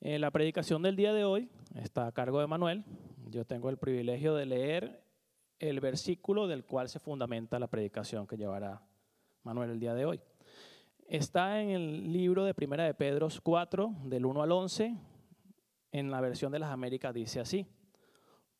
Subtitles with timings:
[0.00, 2.84] Eh, la predicación del día de hoy está a cargo de Manuel.
[3.30, 5.02] Yo tengo el privilegio de leer
[5.58, 8.80] el versículo del cual se fundamenta la predicación que llevará
[9.42, 10.20] Manuel el día de hoy.
[11.08, 14.96] Está en el libro de Primera de Pedro 4, del 1 al 11,
[15.90, 17.66] en la versión de las Américas dice así.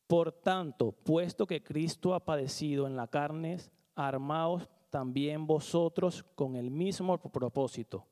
[0.07, 3.59] Por tanto, puesto que Cristo ha padecido en la carne,
[3.95, 8.07] armaos también vosotros con el mismo propósito,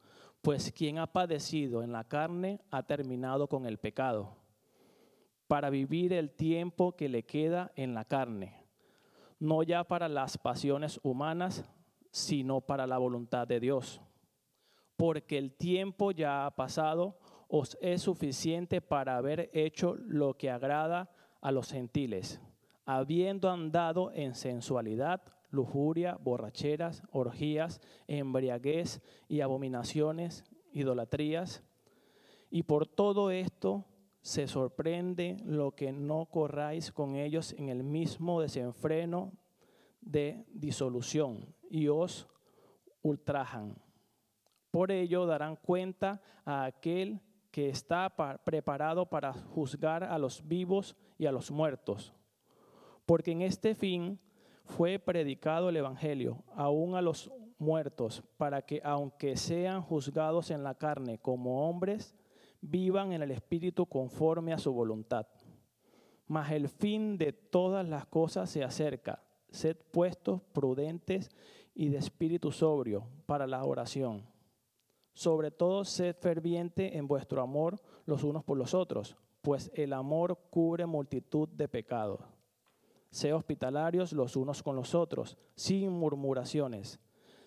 [0.48, 4.38] pues quien ha padecido en la carne ha terminado con el pecado,
[5.45, 8.55] para vivir el tiempo que le queda en la carne,
[9.40, 11.70] no ya para las pasiones humanas,
[12.12, 13.99] sino para la voluntad de Dios.
[14.95, 21.12] Porque el tiempo ya ha pasado, os es suficiente para haber hecho lo que agrada
[21.41, 22.40] a los gentiles,
[22.85, 31.63] habiendo andado en sensualidad, lujuria, borracheras, orgías, embriaguez y abominaciones, idolatrías.
[32.49, 33.85] Y por todo esto
[34.21, 39.31] se sorprende lo que no corráis con ellos en el mismo desenfreno
[40.01, 42.27] de disolución y os
[43.01, 43.76] ultrajan.
[44.71, 51.26] Por ello darán cuenta a aquel que está preparado para juzgar a los vivos y
[51.26, 52.13] a los muertos.
[53.05, 54.20] Porque en este fin
[54.68, 60.76] fue predicado el Evangelio aún a los muertos, para que aunque sean juzgados en la
[60.76, 62.15] carne como hombres,
[62.62, 65.28] vivan en el Espíritu conforme a su voluntad.
[66.28, 69.23] Mas el fin de todas las cosas se acerca.
[69.50, 71.31] Sed puestos prudentes
[71.73, 74.28] y de espíritu sobrio para la oración.
[75.13, 80.38] Sobre todo, sed ferviente en vuestro amor los unos por los otros, pues el amor
[80.50, 82.37] cubre multitud de pecados.
[83.09, 87.00] Sé hospitalarios los unos con los otros, sin murmuraciones.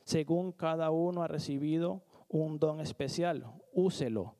[0.05, 4.35] Según cada uno ha recibido un don especial, úselo,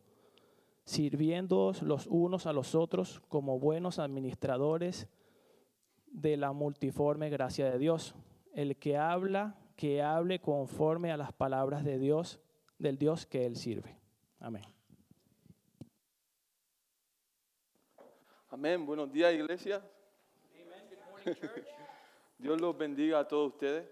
[0.85, 5.09] sirviéndoos los unos a los otros como buenos administradores
[6.07, 8.15] de la multiforme gracia de Dios.
[8.53, 12.41] El que habla, que hable conforme a las palabras de Dios,
[12.79, 13.97] del Dios que él sirve.
[14.41, 14.65] Amén.
[18.49, 18.85] Amén.
[18.85, 19.81] Buenos días, iglesia.
[22.39, 23.87] Dios los bendiga a todos ustedes.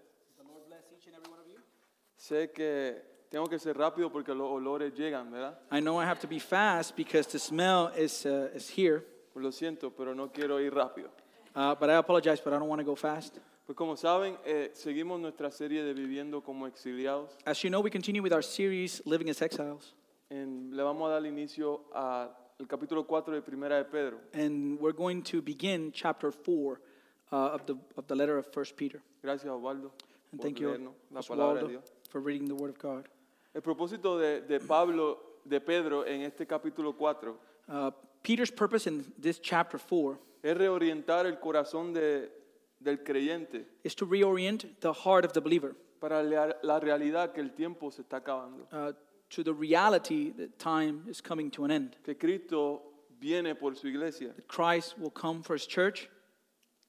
[2.15, 5.57] Sé que tengo que ser rápido porque los olores llegan, ¿verdad?
[5.71, 9.05] I know I have to be fast because the smell is, uh, is here.
[9.31, 11.09] Pues lo siento, pero no quiero ir rápido.
[11.55, 13.37] Uh, but I apologize, but I don't want to go fast.
[13.65, 17.37] Pues como saben, eh, seguimos nuestra serie de Viviendo como Exiliados.
[17.45, 19.93] As you know, we continue with our series, Living as Exiles.
[20.29, 22.31] En- le vamos a dar inicio al
[22.67, 24.19] capítulo 4 de Primera de Pedro.
[24.33, 26.81] And we're going to begin chapter 4
[27.31, 29.01] uh, of, the, of the letter of 1 Peter.
[29.23, 29.91] Gracias, Osvaldo,
[30.31, 31.27] And thank you, leernos la Mr.
[31.29, 31.83] palabra de Waldo, Dios.
[32.09, 33.07] for reading the Word of God.
[33.53, 35.17] El propósito de, de Pablo,
[35.47, 37.35] de Pedro, en este capítulo 4
[37.71, 37.91] Uh,
[38.23, 42.27] Peter's purpose in this chapter 4 es reorientar el corazón de-
[42.79, 47.41] del creyente is to reorient the heart of the believer para la, la realidad que
[47.41, 48.91] el tiempo se está acabando, uh,
[49.29, 51.95] to the reality that time is coming to an end.
[52.03, 52.81] que Cristo
[53.19, 56.09] viene por su iglesia That Christ will come for his church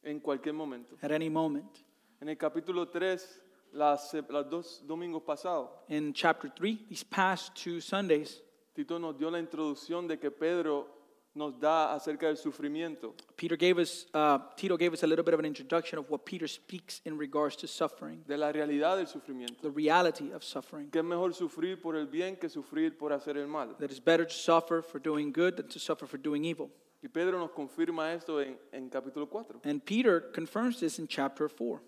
[0.02, 0.96] en cualquier momento.
[1.02, 1.78] at any moment.
[2.20, 7.80] En el capítulo 3, las, las dos domingos pasados, In chapter 3, these past two
[7.80, 8.42] Sundays,
[8.74, 10.98] Tito nos dio la introducción de que Pedro
[11.32, 15.32] nos da acerca del sufrimiento, Peter gave us, uh, Tito gave us a little bit
[15.32, 19.06] of an introduction of what Peter speaks in regards to suffering, de la realidad del
[19.06, 19.62] sufrimiento.
[19.62, 20.90] the reality of suffering.
[20.90, 23.76] Que es mejor sufrir por el bien que sufrir por hacer el mal.
[23.78, 26.68] That it's better to suffer for doing good than to suffer for doing evil.
[27.02, 31.48] Y Pedro nos confirma esto en, en capítulo 4, And Peter confirms this in chapter
[31.48, 31.80] 4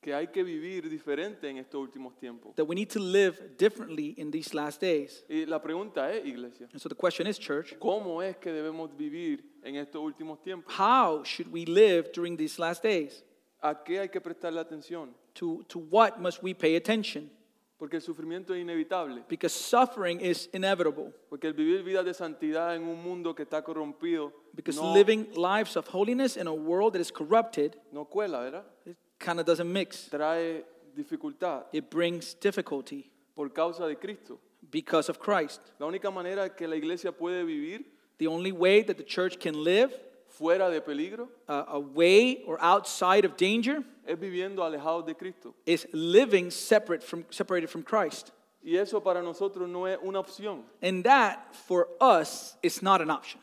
[0.00, 2.54] que hay que vivir diferente en estos últimos tiempos.
[2.54, 5.24] that we need to live differently in these last days.
[5.28, 8.96] Y la pregunta es, iglesia, And so the question is, church, ¿cómo es que debemos
[8.96, 10.72] vivir en estos últimos tiempos?
[10.78, 13.24] how should we live during these last days?
[13.60, 15.12] ¿A qué hay que prestarle atención?
[15.34, 17.30] To, to what must we pay attention?
[17.78, 19.22] Porque el sufrimiento es inevitable.
[19.28, 21.12] Because suffering is inevitable.
[21.28, 25.26] Porque el vivir vidas de santidad en un mundo que está corrompido Because no, living
[25.34, 28.64] lives of holiness in a world that is corrupted, no cuela, ¿verdad?
[28.86, 30.08] it kind of doesn't mix.
[30.10, 30.62] Trae
[30.96, 34.38] dificultad It brings difficulty por causa de Cristo.
[34.70, 35.60] because of Christ.
[35.78, 37.84] La única manera que la iglesia puede vivir
[38.18, 39.92] The only way that the church can live
[40.38, 45.54] fuera de peligro uh, away or outside of danger es viviendo alejados de Cristo.
[45.66, 48.32] is living separate from, separated from Christ.
[48.64, 50.62] Y eso para nosotros no es una opción.
[50.82, 53.38] And that, for us, is not an option.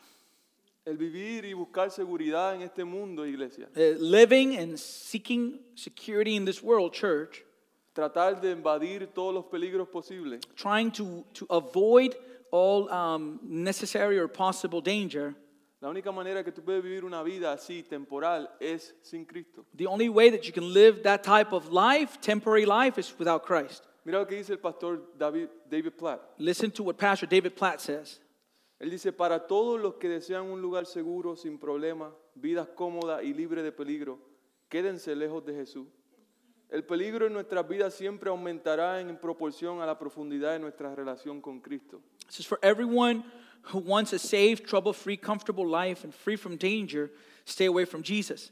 [0.86, 3.68] El vivir y buscar seguridad en este mundo, iglesia.
[3.74, 7.42] Uh, living and seeking security in this world, church,
[7.94, 10.40] Tratar de invadir todos los peligros posibles.
[10.56, 12.14] trying to, to avoid
[12.50, 15.34] all um, necessary or possible danger,
[15.80, 19.64] La única manera que tú puedes vivir una vida así, temporal, es sin Cristo.
[19.74, 23.42] the only way that you can live that type of life, temporary life, is without
[23.44, 23.84] Christ.
[24.04, 26.20] Mira lo que dice el pastor David, David Platt.
[26.38, 28.18] Listen to what Pastor David Platt says.
[28.78, 33.32] Él dice, para todos los que desean un lugar seguro, sin problemas, vidas cómodas y
[33.32, 34.18] libres de peligro,
[34.68, 35.86] quédense lejos de Jesús.
[36.70, 41.40] El peligro en nuestras vidas siempre aumentará en proporción a la profundidad de nuestra relación
[41.40, 42.00] con Cristo.
[42.26, 43.22] This is for everyone
[43.72, 47.10] who wants a safe, trouble free, comfortable life and free from danger,
[47.44, 48.50] stay away from Jesus.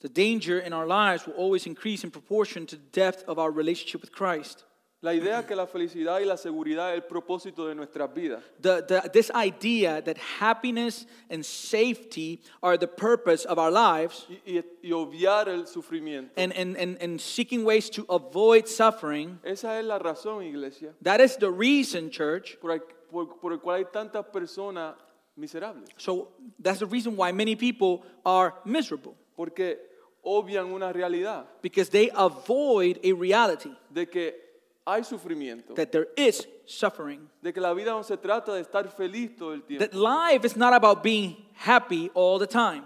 [0.00, 3.50] The danger in our lives will always increase in proportion to the depth of our
[3.50, 4.64] relationship with Christ.
[5.04, 8.42] La idea que la felicidad y la seguridad es el propósito de nuestras vidas.
[8.62, 14.38] The, the, this idea that happiness and safety are the purpose of our lives y,
[14.46, 16.30] y- y obviar el sufrimiento.
[16.38, 21.20] and, and, and, and seeking ways to avoid suffering, Esa es la razón, iglesia, that
[21.20, 22.56] is the reason, church.
[22.62, 22.80] por, el-
[23.10, 24.94] por- por el cual hay tantas personas
[25.36, 25.90] miserables.
[25.98, 26.28] So
[26.58, 29.76] that's the reason why many people are miserable Porque
[30.24, 34.43] obvian una realidad because they avoid a reality de que
[34.86, 37.28] hay sufrimiento, that there is suffering.
[37.42, 39.84] de que la vida no se trata de estar feliz todo el tiempo.
[39.86, 42.84] That life is not about being happy all the time.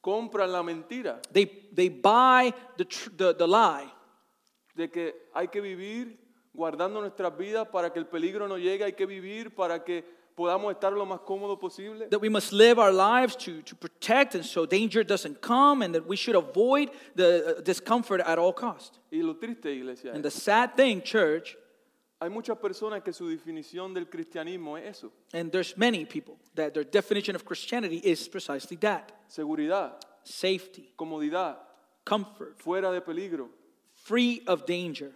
[0.00, 3.92] Compran la mentira They, they buy the, tr- the, the lie
[4.74, 6.18] de que hay que vivir
[6.54, 10.04] guardando nuestras vidas para que el peligro no llegue, hay que vivir para que
[10.36, 12.06] podamos estar lo más cómodo posible.
[12.10, 15.94] that we must live our lives to, to protect and so danger doesn't come and
[15.94, 18.98] that we should avoid the uh, discomfort at all cost.
[19.10, 21.56] Y lo triste, iglesia, And the sad thing, church,
[22.20, 26.72] hay muchas personas que su definición del cristianismo es eso, and there's many people that
[26.74, 29.92] their definition of Christianity is precisely that seguridad,
[30.22, 31.56] safety, comodidad,
[32.04, 33.48] comfort, fuera de peligro.
[33.94, 35.12] free of danger.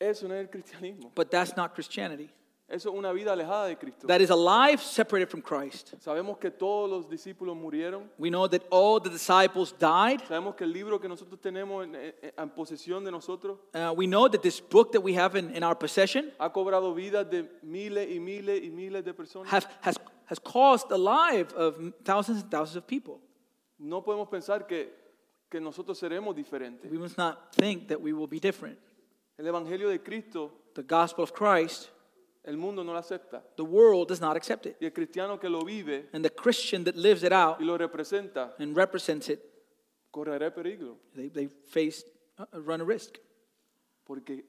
[0.00, 1.10] Eso no es el cristianismo.
[1.14, 2.28] But that's not Christianity.
[2.74, 4.08] Eso es una vida alejada de Cristo.
[4.08, 5.94] That is a life separated from Christ.
[6.00, 8.10] Sabemos que todos los discípulos murieron.
[8.18, 10.20] We know that all the disciples died.
[10.26, 14.06] Sabemos que el libro que nosotros tenemos en, en- en posesión de nosotros Uh, we
[14.08, 17.48] know that this book that we have in, in our possession ha cobrado vidas de
[17.62, 19.46] miles y miles y miles de personas.
[19.52, 23.20] have, has, has caused the life of thousands and thousands of people.
[23.78, 24.90] No podemos pensar que,
[25.48, 26.90] que nosotros seremos diferentes.
[26.90, 28.78] We must not think that we will be different.
[29.38, 31.90] El Evangelio de Cristo, The gospel of Christ,
[32.44, 33.42] el mundo no lo acepta.
[33.56, 34.76] the world does not accept it.
[34.80, 37.76] Y el cristiano que lo vive And the Christian that lives it out y lo
[37.78, 39.40] representa, and represents it,
[40.12, 40.96] correrá peligro.
[41.14, 42.04] they, they face,
[42.38, 43.18] uh, run a risk.
[44.04, 44.44] Porque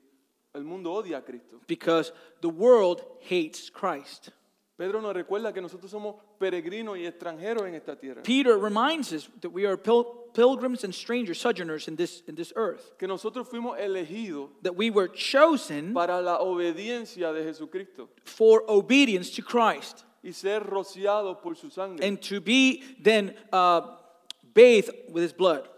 [0.54, 1.62] el mundo odia a Cristo.
[1.68, 2.12] Because
[2.42, 4.30] the world hates Christ.
[4.78, 8.24] Pedro nos recuerda que nosotros somos peregrinos y extranjeros en esta tierra.
[8.24, 12.52] Peter reminds us that we are pil- pilgrims and strangers, sojourners in this, in this
[12.58, 12.98] earth.
[13.00, 19.30] Que nosotros fuimos elegidos That we were chosen para la obediencia de Jesucristo for obedience
[19.38, 22.06] to Christ y ser rociados por su sangre.
[22.06, 23.82] and to be then uh,
[24.54, 25.70] bathed with his blood.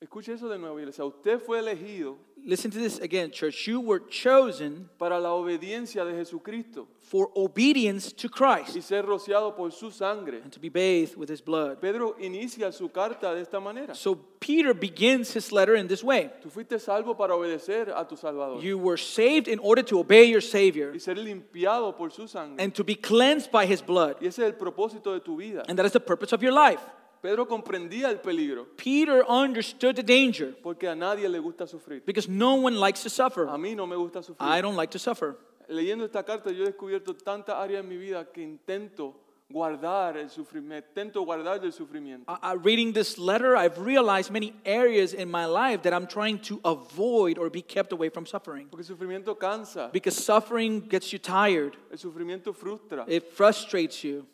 [0.00, 1.04] Escuche eso de nuevo, iglesia.
[1.04, 3.66] Usted fue elegido Listen to this again, church.
[3.68, 9.54] You were chosen para la obediencia de Jesucristo for obedience to y Christ ser rociado
[9.54, 10.40] por su sangre.
[10.42, 11.80] and to be bathed with his blood.
[11.82, 13.94] Pedro inicia su carta de esta manera.
[13.94, 16.30] So Peter begins his letter in this way.
[16.42, 20.30] Tú fuiste salvo para obedecer a tu Salvador You were saved in order to obey
[20.30, 22.56] your Savior y ser limpiado por su sangre.
[22.58, 24.16] and to be cleansed by his blood.
[24.22, 25.62] Y ese es el propósito de tu vida.
[25.68, 26.80] And that is the purpose of your life.
[27.22, 32.02] Pedro comprendía el peligro Peter understood the danger porque a nadie le gusta sufrir.
[32.04, 33.46] because no one likes to A suffer.
[33.58, 34.48] mí no me gusta sufrir.
[34.48, 35.36] I don't like to suffer.
[35.68, 39.14] Leyendo esta carta yo he descubierto tantas áreas en mi vida que intento
[39.48, 42.24] guardar el sufrimiento, intento guardar del sufrimiento.
[42.32, 46.38] I- I- reading this letter, I've realized many areas in my life that I'm trying
[46.42, 48.68] to avoid or be kept away from suffering.
[48.68, 53.04] Porque el sufrimiento cansa, Because suffering gets you tired, el sufrimiento frustra.
[53.08, 54.24] it frustrates you.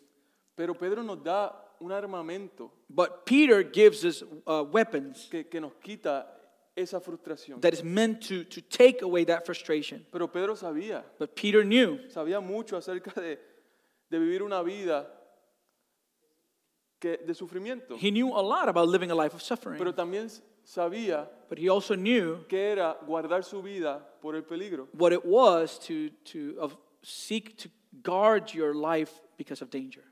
[0.54, 1.50] Pero Pedro nos da
[1.80, 6.26] un armamento But Peter gives us uh, weapons que, que nos quita
[6.76, 7.60] esa frustración.
[7.62, 10.04] that is meant to, to take away that frustration.
[10.12, 11.98] Pero Pedro sabía, But Peter knew.
[12.10, 13.38] sabía mucho acerca de,
[14.10, 15.06] de vivir una vida
[17.00, 17.96] que, de sufrimiento.
[17.98, 19.78] He knew a lot about living a life of suffering.
[19.78, 20.28] Pero también
[20.64, 24.88] sabía But he also knew que era guardar su vida por el peligro.
[24.92, 27.68] what it was to, to of, seek to
[28.02, 30.02] guard your life because of danger.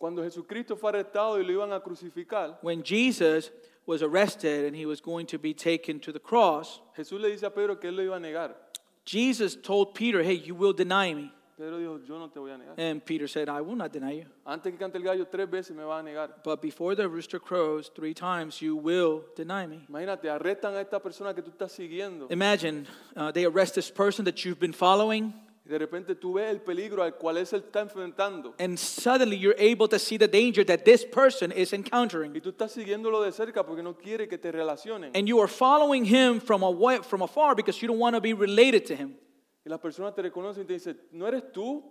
[0.00, 3.52] Cuando Jesucristo fue arrestado y lo iban a crucificar, When Jesus
[3.84, 7.42] was arrested and he was going to be taken to the cross, Jesús le dice
[7.42, 8.56] a Pedro que él lo iba a negar.
[9.04, 11.30] Jesus told Peter, Hey, you will deny me.
[11.58, 12.74] Pedro dijo, yo no te voy a negar.
[12.78, 14.24] And Peter said, I will not deny you.
[14.46, 16.42] Antes que cante el gallo tres veces me va a negar.
[16.42, 19.84] But before the rooster crows three times, you will deny me.
[19.90, 22.26] Imagínate, arrestan a esta persona que tú estás siguiendo.
[22.30, 25.34] Imagine uh, they arrest this person that you've been following,
[25.70, 28.56] De repente tú ves el peligro al cual él se está enfrentando.
[28.58, 32.34] And suddenly you're able to see the danger that this person is encountering.
[32.34, 35.12] Y tú estás siguiéndolo de cerca porque no quiere que te relacionen.
[35.14, 38.32] And you are following him from, away, from afar because you don't want to be
[38.32, 39.16] related to him.
[39.64, 41.84] Y las personas te reconocen y te dicen, ¿no eres tú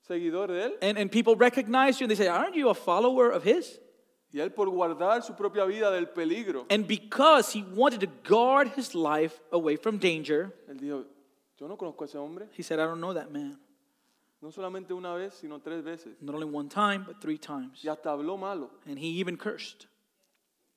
[0.00, 0.78] seguidor de él?
[0.80, 3.78] And, and people recognize you and they say, Aren't you a follower of his?
[4.32, 8.68] Y él por guardar su propia vida del peligro, And because he wanted to guard
[8.74, 11.04] his life away from danger, él dijo,
[11.58, 12.46] yo no conozco a ese hombre.
[12.56, 13.58] he said, I don't know that man.
[14.40, 16.16] No solamente una vez, sino tres veces.
[16.20, 17.82] Not only one time, but three times.
[17.82, 18.70] Y hasta habló malo.
[18.86, 19.86] And he even cursed.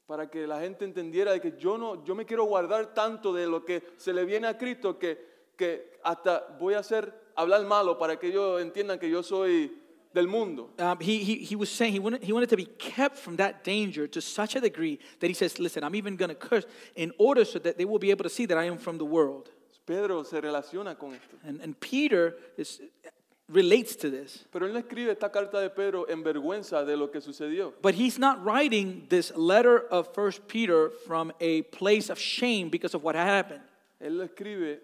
[0.07, 3.47] Para que la gente entendiera de que yo no, yo me quiero guardar tanto de
[3.47, 5.17] lo que se le viene a Cristo que,
[5.55, 9.71] que hasta voy a hacer hablar malo para que ellos entiendan que yo soy
[10.11, 10.71] del mundo.
[10.79, 13.63] Um, he, he, he was saying he wanted, he wanted to be kept from that
[13.63, 17.13] danger to such a degree that he says, Listen, I'm even going to curse in
[17.19, 19.51] order so that they will be able to see that I am from the world.
[19.91, 21.37] Pedro se relaciona con esto.
[21.43, 22.81] And, and Peter is,
[23.49, 24.45] relates to this.
[24.51, 27.73] Pero él no escribe esta carta de Pedro en vergüenza de lo que sucedió.
[27.81, 32.95] But he's not writing this letter of First Peter from a place of shame because
[32.95, 33.61] of what happened.
[33.99, 34.79] Él lo escribe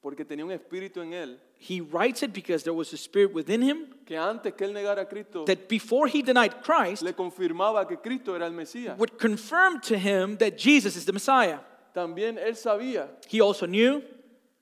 [0.00, 3.62] porque tenía un espíritu en él He writes it because there was a spirit within
[3.62, 7.88] him que antes que él negara a Cristo that before he denied Christ le confirmaba
[7.88, 8.98] que Cristo era el Mesías.
[8.98, 11.60] would confirm to him that Jesus is the Messiah.
[11.94, 14.02] También él sabía He also knew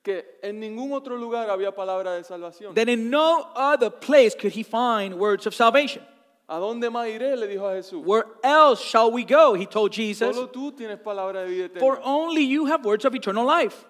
[0.03, 2.75] que en ningún otro lugar había palabra de salvación.
[2.75, 6.03] that in no other place could he find words of salvation.
[6.47, 7.37] ¿A dónde más iré?
[7.37, 8.05] Le dijo a Jesús.
[8.05, 9.53] Where else shall we go?
[9.53, 10.35] He told Jesus.
[10.35, 13.85] Solo tú tienes palabra de vida For only you have words of eternal life.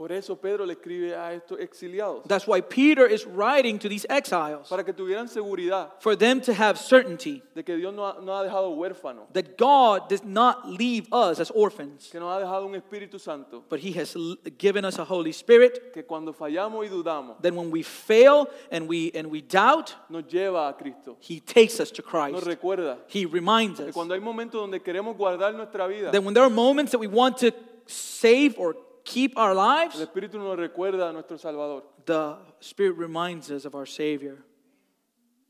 [0.00, 2.22] Por eso Pedro le escribe a estos exiliados.
[2.26, 6.54] That's why Peter is writing to these exiles Para que tuvieran seguridad for them to
[6.54, 9.30] have certainty de que Dios no ha, no ha dejado huérfanos.
[9.34, 13.62] that God does not leave us as orphans, Que nos ha dejado un Espíritu Santo.
[13.68, 15.92] but He has l- given us a Holy Spirit.
[15.92, 20.24] Que cuando fallamos y dudamos, Then when we fail and we and we doubt, nos
[20.24, 21.18] lleva a Cristo.
[21.20, 22.46] He takes us to Nos Christ.
[22.46, 26.32] recuerda He reminds que us cuando hay momentos donde queremos guardar nuestra vida, that when
[26.32, 27.52] there are moments that we want to
[27.86, 31.84] save or keep our el lives, Espíritu nos recuerda a nuestro Salvador.
[32.06, 34.44] the Spirit reminds us of our Savior.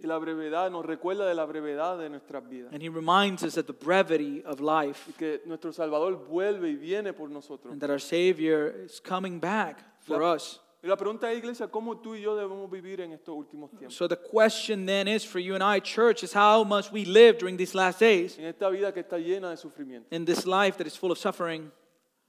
[0.02, 2.73] Y la brevedad nos recuerda de la brevedad de nuestras vidas.
[2.73, 6.76] And He reminds us of the brevity of life Y que nuestro Salvador vuelve y
[6.76, 7.71] viene por nosotros.
[7.73, 10.59] and that our Savior is coming back for La- us.
[10.83, 13.95] Y la pregunta es, iglesia, ¿cómo tú y yo debemos vivir en estos últimos tiempos?
[13.95, 17.37] So the question then is for you and I, church, is how must we live
[17.37, 20.07] during these last days En esta vida que está llena de sufrimiento.
[20.11, 21.71] in this life that is full of suffering?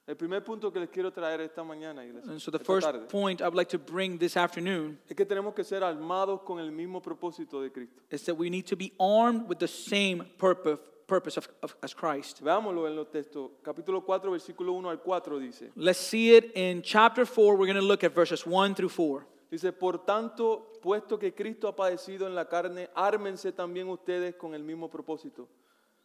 [0.07, 2.85] El primer punto que les quiero traer esta mañana, iglesia, And so the esta first
[2.87, 6.41] tarde, point I would like to bring this afternoon es que tenemos que ser armados
[6.41, 8.01] con el mismo propósito de Cristo.
[8.09, 11.93] is that we need to be armed with the same purpose, purpose of, of, as
[11.93, 12.41] Christ.
[12.41, 13.51] Veámoslo en los textos.
[13.61, 15.71] Capítulo 4, versículo 1 al 4 dice.
[15.75, 17.55] Let's see it in chapter 4.
[17.55, 19.25] We're going to look at verses 1 through 4.
[19.51, 24.55] Dice, por tanto, puesto que Cristo ha padecido en la carne, ármense también ustedes con
[24.55, 25.47] el mismo propósito.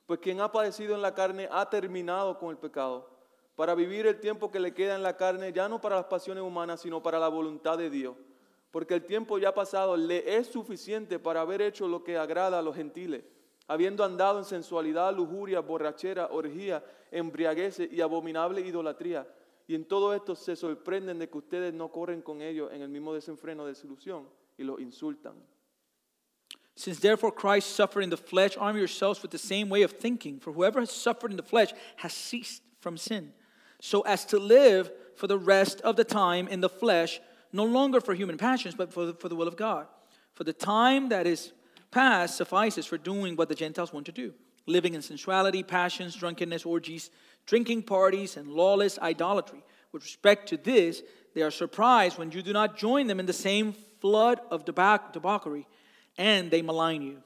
[0.05, 3.09] Pues quien ha padecido en la carne ha terminado con el pecado,
[3.57, 6.45] para vivir el tiempo que le queda en la carne, ya no para las pasiones
[6.45, 8.15] humanas, sino para la voluntad de Dios.
[8.71, 12.63] Porque el tiempo ya pasado le es suficiente para haber hecho lo que agrada a
[12.63, 13.25] los gentiles,
[13.67, 19.27] habiendo andado en sensualidad, lujuria, borrachera, orgía, embriaguez y abominable idolatría.
[19.67, 22.91] Y en todo esto se sorprenden de que ustedes no corren con ellos en el
[22.91, 25.35] mismo desenfreno de desilusión y los insultan.
[26.77, 30.39] Since therefore Christ suffered in the flesh, arm yourselves with the same way of thinking.
[30.39, 33.33] For whoever has suffered in the flesh has ceased from sin,
[33.81, 37.21] so as to live for the rest of the time in the flesh,
[37.53, 39.87] no longer for human passions, but for the, for the will of God.
[40.35, 41.53] For the time that is
[41.91, 44.35] past suffices for doing what the Gentiles want to do,
[44.67, 47.11] living in sensuality, passions, drunkenness, orgies,
[47.47, 49.63] drinking parties, and lawless idolatry.
[49.93, 51.03] With respect to this,
[51.35, 55.67] they are surprised when you do not join them in the same flood of debauchery
[56.19, 57.23] and they malign you.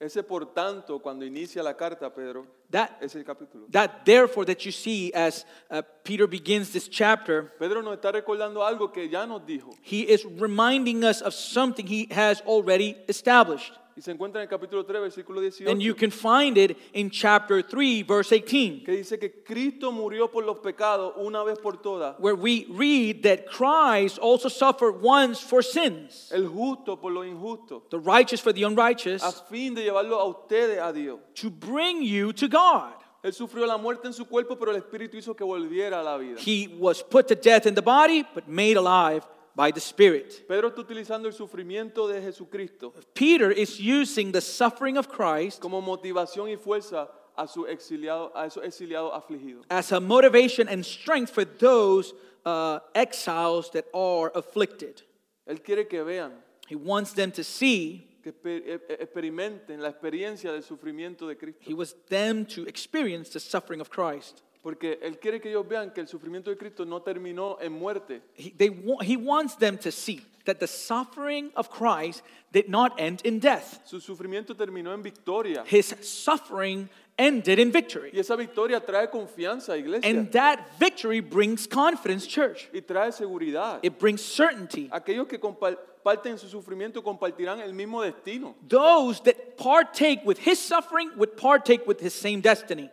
[0.00, 3.70] Ese por tanto, cuando inicia la carta, Pedro, That, es el capítulo.
[3.70, 8.56] that therefore that you see as uh, Peter begins this chapter, Pedro nos está recordando
[8.56, 9.72] algo que ya nos dijo.
[9.82, 13.72] he is reminding us of something he has already established.
[13.96, 17.62] Y se encuentra en el capítulo 3, versículo And you can find it in chapter
[17.62, 22.14] 3, verse 18, que dice que Cristo murió por los pecados una vez por todas,
[22.18, 27.84] where we read that Christ also suffered once for sins, el justo por lo injusto,
[27.88, 31.18] the righteous for the unrighteous, a fin de llevarlo a ustedes a Dios.
[31.34, 32.92] to bring you to God.
[33.24, 36.18] Él sufrió la muerte en su cuerpo, pero el Espíritu hizo que volviera a la
[36.18, 36.38] vida.
[36.38, 39.26] He was put to death in the body, but made alive
[39.56, 40.44] by the Spirit.
[40.46, 45.80] Pedro está utilizando el sufrimiento de Jesucristo Peter is using the suffering of Christ como
[45.80, 49.64] motivación y fuerza a, su exiliado, a esos exiliados afligidos.
[49.70, 52.12] as a motivation and strength for those
[52.44, 55.02] uh, exiles that are afflicted.
[55.48, 56.32] Él quiere que vean,
[56.68, 61.34] He wants them to see, que exper- e- e- experimenten la experiencia del sufrimiento de
[61.36, 61.60] Cristo.
[61.62, 64.42] he was them to experience the suffering of Christ.
[64.66, 68.20] Porque Él quiere que ellos vean que el sufrimiento de Cristo no terminó en muerte,
[68.36, 72.98] He, they, wa- he wants them to see that the suffering of Christ did not
[72.98, 73.78] end in death.
[73.84, 75.62] su sufrimiento terminó en victoria.
[75.64, 78.10] His suffering ended in victory.
[78.12, 82.68] Y esa victoria trae confianza, iglesia, And that victory brings confidence, church.
[82.74, 83.78] y trae seguridad.
[83.84, 84.88] It brings certainty.
[84.90, 88.56] Aquellos que comparten su sufrimiento compartirán el mismo destino.
[88.66, 92.90] Those that partake with his suffering would partake with his same destiny.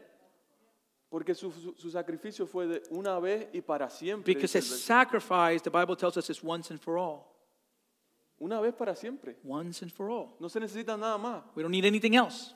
[1.14, 4.34] Porque su, su- su sacrificio fue de una vez y para siempre.
[4.34, 7.28] Because his sacrifice, the Bible tells us, is once and for all.
[8.40, 9.38] Una vez para siempre.
[9.44, 10.36] Once and for all.
[10.40, 11.44] No se necesita nada más.
[11.56, 12.56] We don't need anything else.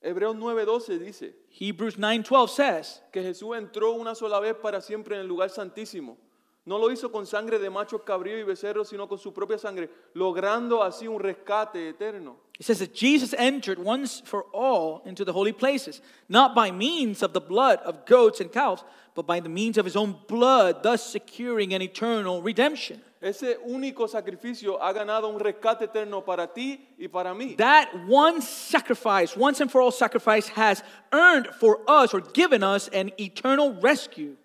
[0.00, 5.20] Hebreos 9:12 dice Hebrews 9:12 says que Jesús entró una sola vez para siempre en
[5.20, 6.16] el lugar santísimo.
[6.64, 9.90] No lo hizo con sangre de machos cabríos y becerros, sino con su propia sangre,
[10.14, 12.40] logrando así un rescate eterno.
[12.58, 17.22] It says that Jesus entered once for all into the holy places, not by means
[17.22, 18.82] of the blood of goats and cows,
[19.14, 23.00] but by the means of his own blood, thus securing an eternal redemption.
[23.20, 27.56] Ese único sacrificio ha ganado un rescate eterno para ti y para mí.
[27.56, 32.88] That one sacrifice, once and for all sacrifice, has earned for us or given us
[32.88, 34.36] an eternal rescue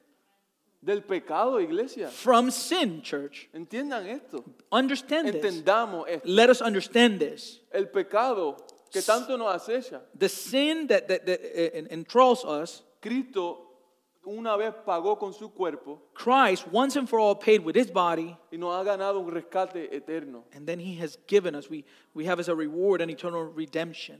[0.84, 2.10] Del pecado, iglesia.
[2.10, 3.48] from sin, church.
[3.54, 4.44] Entiendan esto.
[4.72, 5.46] Understand this.
[5.46, 6.22] Esto.
[6.26, 7.60] Let us understand this.
[7.72, 8.58] El pecado
[8.92, 10.02] que tanto nos acecha.
[10.18, 13.60] The sin that, that, that uh, enthralls us, Cristo
[14.26, 18.38] una vez pagó con su cuerpo Christ once and for all paid with his body,
[18.52, 20.46] y nos ha ganado un rescate eterno.
[20.54, 24.20] and then he has given us, we, we have as a reward an eternal redemption.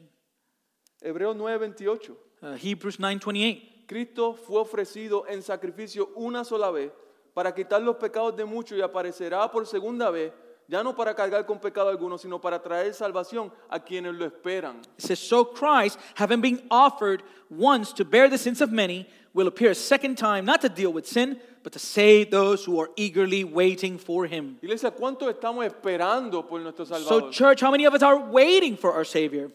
[1.04, 2.16] Hebreos 9:28.
[2.42, 3.62] Uh, Hebrews 9.28.
[3.86, 6.92] Cristo fue ofrecido en sacrificio una sola vez
[7.34, 10.32] para quitar los pecados de muchos y aparecerá por segunda vez,
[10.68, 14.78] ya no para cargar con pecado alguno, sino para traer salvación a quienes lo esperan.
[14.98, 19.48] It says, So Christ, having been offered once to bear the sins of many, will
[19.48, 22.90] appear a second time, not to deal with sin, but to save those who are
[22.96, 24.58] eagerly waiting for him.
[24.62, 27.32] Iglesia, ¿cuánto estamos esperando por nuestro So, Salvador?
[27.32, 29.52] church, how many of us are waiting for our Savior?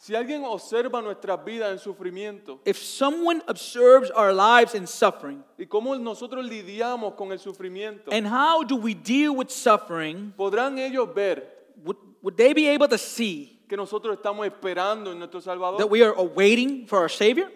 [0.00, 5.66] Si alguien observa nuestras vidas en sufrimiento If someone observes our lives in suffering, y
[5.66, 11.14] cómo nosotros lidiamos con el sufrimiento, and how do we deal with suffering, podrán ellos
[11.14, 11.46] ver
[11.84, 15.76] would, would they be able to see que nosotros estamos esperando en nuestro Salvador?
[15.76, 17.50] that we are awaiting for our Savior?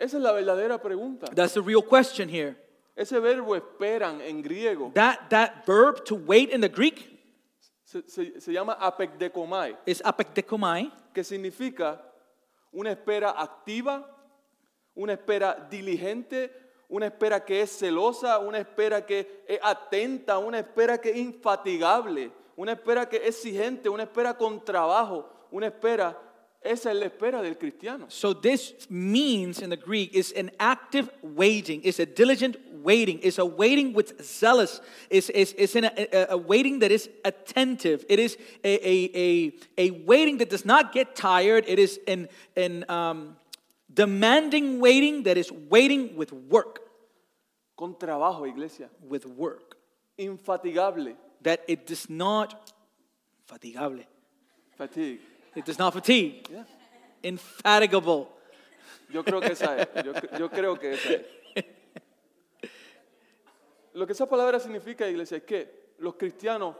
[0.00, 1.26] Esa es la verdadera pregunta.
[1.34, 2.56] That's the real question here.
[2.96, 7.17] Ese verbo esperan en griego That, that verb to wait in the Greek
[7.88, 11.98] se, se- se llama apekdekomai, is apekdekomai, que significa
[12.70, 14.04] una espera activa,
[14.94, 16.50] una espera diligente,
[16.90, 22.30] una espera que es celosa, una espera que es atenta, una espera que es infatigable,
[22.56, 26.14] una espera que es exigente, una espera con trabajo, una espera,
[26.68, 28.06] esa es la espera del cristiano.
[28.08, 33.38] So this means in the Greek is an active waiting, is a diligent waiting, is
[33.38, 38.04] a waiting with zealous, is, is, is in a, a, waiting that is attentive.
[38.08, 41.64] It is a, a, a, a waiting that does not get tired.
[41.66, 43.36] It is an, an um,
[43.92, 46.80] demanding waiting that is waiting with work,
[47.76, 49.76] Con trabajo, iglesia, with work.
[50.18, 52.72] infatigable, That it does not
[53.48, 54.04] fatigable.
[54.76, 55.20] fatigue.
[55.54, 56.48] It does not fatigue.
[56.50, 56.64] Yeah.
[57.22, 58.28] Infatigable.
[59.10, 60.04] Yo creo que esa es.
[60.04, 61.64] Yo, yo creo que esa es.
[63.94, 66.76] Lo que esa palabra significa, iglesia, es que los cristianos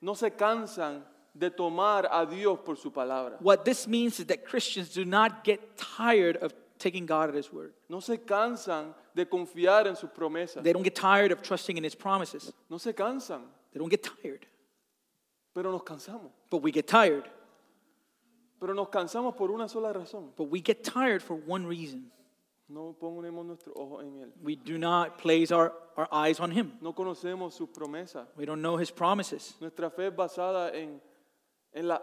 [0.00, 3.36] no se cansan de tomar a Dios por su palabra.
[3.40, 7.52] What this means is that Christians do not get tired of taking God at His
[7.52, 7.74] word.
[7.88, 10.62] No se cansan de confiar en sus promesas.
[10.64, 12.52] They don't get tired of trusting in His promises.
[12.68, 13.42] No se cansan,
[13.72, 14.46] They don't get tired.
[15.54, 16.30] pero nos cansamos.
[16.50, 17.28] But we get tired.
[18.60, 20.32] Pero nos cansamos por una sola razón.
[20.36, 22.10] But we get tired for one reason.
[22.68, 24.32] No ponemos nuestro ojo en Él.
[24.42, 26.72] We do not place our, our eyes on Him.
[26.82, 28.26] No conocemos sus promesas.
[28.36, 29.54] We don't know His promises.
[29.60, 31.00] Nuestra fe es basada en,
[31.72, 32.00] en las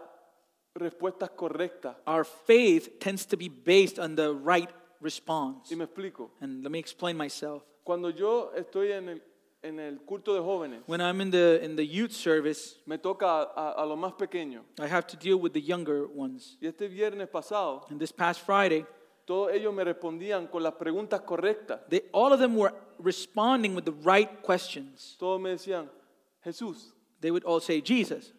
[0.74, 1.96] respuestas correctas.
[2.06, 5.70] Our faith tends to be based on the right response.
[5.70, 6.30] Y me explico.
[6.40, 7.62] And let me explain myself.
[7.84, 9.22] Cuando yo estoy en el,
[9.62, 13.26] en el culto de jóvenes, When I'm in the, in the youth service, me toca
[13.26, 14.62] a, a, a los más pequeños.
[14.78, 16.56] I have to deal with the younger ones.
[16.60, 18.84] Y este viernes pasado, And this past Friday,
[19.26, 21.80] todos ellos me respondían con las preguntas correctas.
[21.88, 25.16] they, all of them were responding with the right questions.
[25.18, 25.88] Todos me decían,
[26.44, 28.32] Jesús, They would all say, Jesus,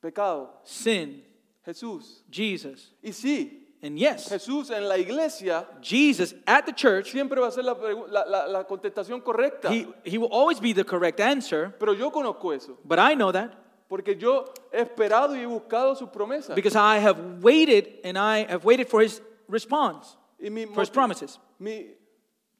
[0.00, 1.22] pecado, sin,
[1.66, 2.22] Jesús.
[2.30, 2.92] Jesus.
[3.02, 7.52] Y sí, And yes, Jesús en la iglesia Jesus at the church, siempre va a
[7.52, 9.68] ser la, pregu- la- la- la contestación correcta.
[9.70, 13.30] he, he will always be the correct answer, Pero yo conozco eso, but I know
[13.30, 13.52] that
[13.86, 16.54] porque yo he esperado y he buscado sus promesas.
[16.54, 20.88] because I have waited and I have waited for his response, Y mi, for his
[20.88, 21.38] moti- promises.
[21.60, 21.88] mi,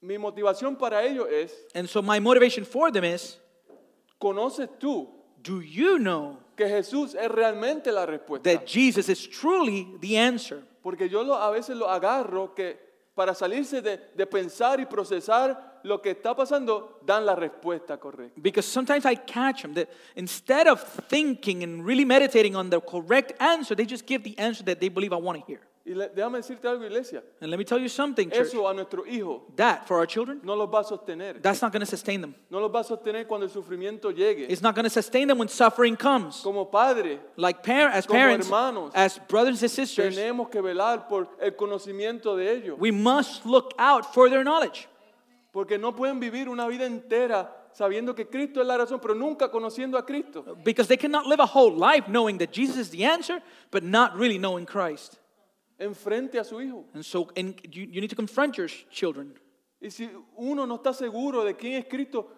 [0.02, 3.38] mi motivación para ello es, And so my motivation for them is
[4.20, 5.08] ¿conoces tú
[5.42, 8.42] do you know que Jesús es realmente la respuesta?
[8.44, 10.62] that Jesus is truly the answer?
[10.84, 12.78] Porque yo lo- a veces lo agarro que
[13.16, 18.40] para salirse de, de pensar y procesar lo que está pasando, dan la respuesta correcta.
[18.40, 23.32] Because sometimes I catch them that instead of thinking and really meditating on the correct
[23.40, 25.60] answer, they just give the answer that they believe I want to hear.
[25.86, 27.22] Y le- déjame decirte algo, iglesia.
[27.42, 28.48] And let me tell you something, church.
[28.48, 31.42] Eso a nuestros hijos That for our children, no los va a sostener.
[31.42, 32.34] that's not going to sustain them.
[32.48, 34.46] No los va a sostener cuando el sufrimiento llegue.
[34.48, 36.40] It's not going to sustain them when suffering comes.
[36.42, 41.06] Como padre, Like par- as Como parents, hermanos, as brothers and sisters, tenemos que velar
[41.06, 42.78] por el conocimiento de ellos.
[42.78, 44.88] we must look out for their knowledge.
[45.52, 49.50] Porque no pueden vivir una vida entera sabiendo que Cristo es la razón, pero nunca
[49.50, 50.56] conociendo a Cristo.
[50.64, 54.16] Because they cannot live a whole life knowing that Jesus is the answer, but not
[54.16, 55.18] really knowing Christ.
[55.78, 56.84] Enfrente a su hijo.
[56.94, 59.34] And so and you, you need to confront your children.
[59.80, 62.28] Y si uno no está seguro de quién es Cristo,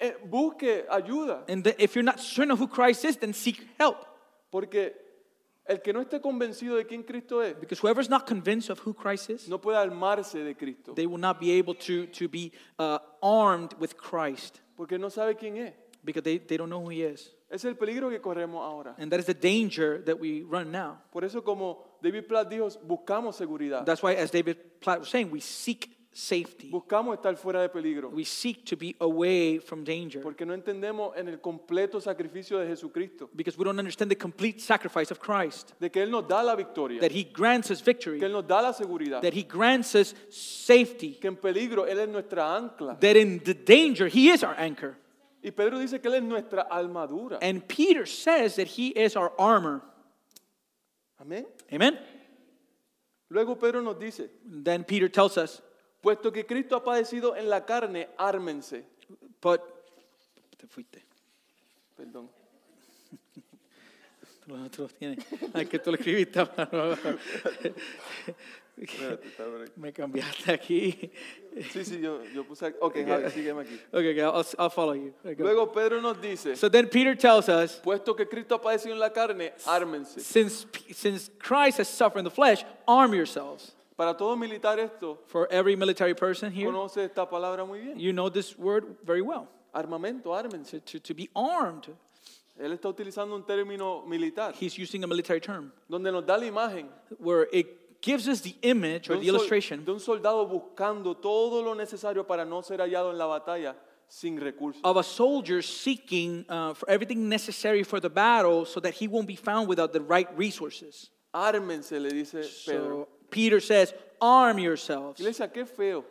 [0.00, 1.44] eh, busque ayuda.
[1.48, 4.04] And that if you're not certain of who Christ is, then seek help.
[4.50, 4.92] Porque
[5.66, 8.92] el que no esté convencido de quién Cristo es, Because whoever's not convinced of who
[8.92, 10.94] Christ is, no puede armarse de Cristo.
[10.94, 15.36] they will not be able to, to be uh, armed with Christ Porque no sabe
[15.36, 15.72] quién es.
[16.04, 17.30] because they, they don't know who he is.
[17.50, 18.94] Es el peligro que corremos ahora.
[18.98, 20.98] And that is the danger that we run now.
[21.10, 23.84] Por eso como David Platt dijo, buscamos seguridad.
[23.84, 26.70] That's why, as David Platt was saying, we seek safety.
[26.70, 28.08] Buscamos estar fuera de peligro.
[28.12, 32.66] We seek to be away from danger Porque no entendemos en el completo sacrificio de
[32.68, 33.28] Jesucristo.
[33.34, 35.72] because we don't understand the complete sacrifice of Christ.
[35.80, 37.00] De que Él nos da la victoria.
[37.00, 39.22] That he grants us victory, Que Él nos da la seguridad.
[39.22, 43.00] that he grants us safety, Que en peligro Él es nuestra ancla.
[43.00, 44.96] that in the danger, he is our anchor.
[45.42, 47.38] Y Pedro dice que Él es nuestra armadura.
[47.42, 49.82] And Peter says that he is our armor.
[51.20, 51.44] Amén.
[51.72, 51.98] Amen?
[53.28, 54.30] Luego Pedro nos dice,
[54.62, 55.62] Then Peter tells us,
[56.00, 58.84] puesto que Cristo ha padecido en la carne, ármense.
[59.40, 59.60] but.
[60.56, 61.04] Te fuiste.
[61.96, 62.30] Perdón.
[64.44, 65.24] Tú lo- tú lo tienes.
[65.52, 66.40] Ay, que tú lo escribiste.
[69.76, 71.10] Me cambiaste aquí.
[71.72, 72.76] Sí, sí, yo, yo puse aquí.
[72.80, 73.78] Ok, Javi, sígueme aquí.
[73.92, 75.14] Okay, okay, I'll, I'll follow you.
[75.24, 75.42] Okay.
[75.42, 78.98] Luego Pedro nos dice, So then Peter tells us, puesto que Cristo ha padecido en
[78.98, 80.20] la carne, ármense.
[80.20, 83.72] since, since Christ has suffered in the flesh, arm yourselves.
[83.96, 87.96] Para todo militar esto, For every military person here, conoce esta palabra muy bien.
[87.98, 89.46] you know this word very well.
[89.72, 90.70] Armamento, ármense.
[90.72, 91.88] To, to, to be armed.
[92.58, 96.46] Él está utilizando un término militar, He's using a military term donde nos da la
[96.46, 96.86] imagen
[97.18, 101.74] where it gives us the image or the illustration de un soldado buscando todo lo
[101.74, 103.74] necesario para no ser hallado en la batalla
[104.08, 104.80] sin recursos.
[104.84, 109.26] of a soldier seeking uh, for everything necessary for the battle so that he won't
[109.26, 111.10] be found without the right resources.
[111.34, 115.18] Ármense, le dice So Peter says, arm yourselves.
[115.20, 116.04] Iglesia, qué feo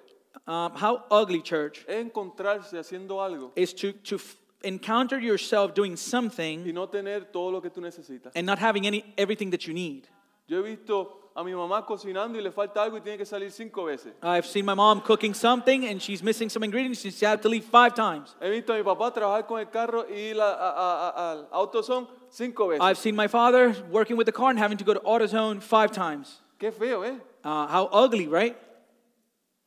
[0.48, 5.92] Um, how ugly, church, es encontrarse haciendo algo is to, to f- encounter yourself doing
[5.92, 8.32] y something no tener todo lo que tú necesitas.
[8.36, 10.08] and not having any everything that you need.
[10.48, 13.52] Yo he visto a mi mamá cocinando y le falta algo y tiene que salir
[13.52, 14.14] cinco veces.
[14.22, 17.50] I've seen my mom cooking something and she's missing some ingredients and she had to
[17.50, 18.36] leave five times.
[18.42, 21.50] He visto a mi papá trabajar con el carro y ir a- a- a- al
[21.52, 22.82] AutoZone cinco veces.
[22.84, 25.92] I've seen my father working with the car and having to go to AutoZone five
[25.92, 26.42] times.
[26.60, 27.20] Qué feo, ¿eh?
[27.44, 28.56] Uh, how ugly, right?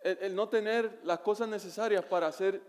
[0.04, 2.60] El, el no tener las cosas necesarias para hacer,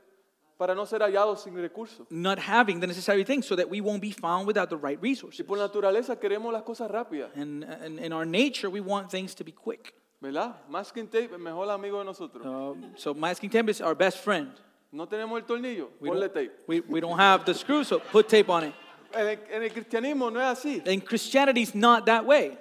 [0.58, 2.08] para no ser hallados sin recursos.
[2.10, 5.10] Not having the necessary things so that we won't be found without the right Y
[5.10, 5.46] resources.
[5.46, 9.44] por naturaleza queremos las cosas rápidas, And, and in our nature, we want things to
[9.44, 9.94] be quick.
[10.22, 10.56] ¿verdad?
[10.70, 12.44] Masking tape, el mejor amigo de nosotros.
[12.46, 14.50] Um, so masking tape is our best friend.
[14.92, 16.52] No tenemos el tornillo, We ponle don't, tape.
[16.66, 18.74] we, we don't have the screw, so put tape on it.
[19.14, 20.82] En el, en el cristianismo no es así.
[20.88, 22.58] And Christianity is not that way.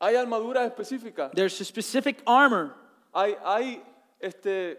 [0.00, 1.32] Hay armaduras específicas.
[1.32, 2.74] There's a specific armor.
[3.14, 3.82] Hay, hay,
[4.20, 4.78] este,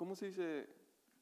[0.00, 0.66] ¿cómo se dice?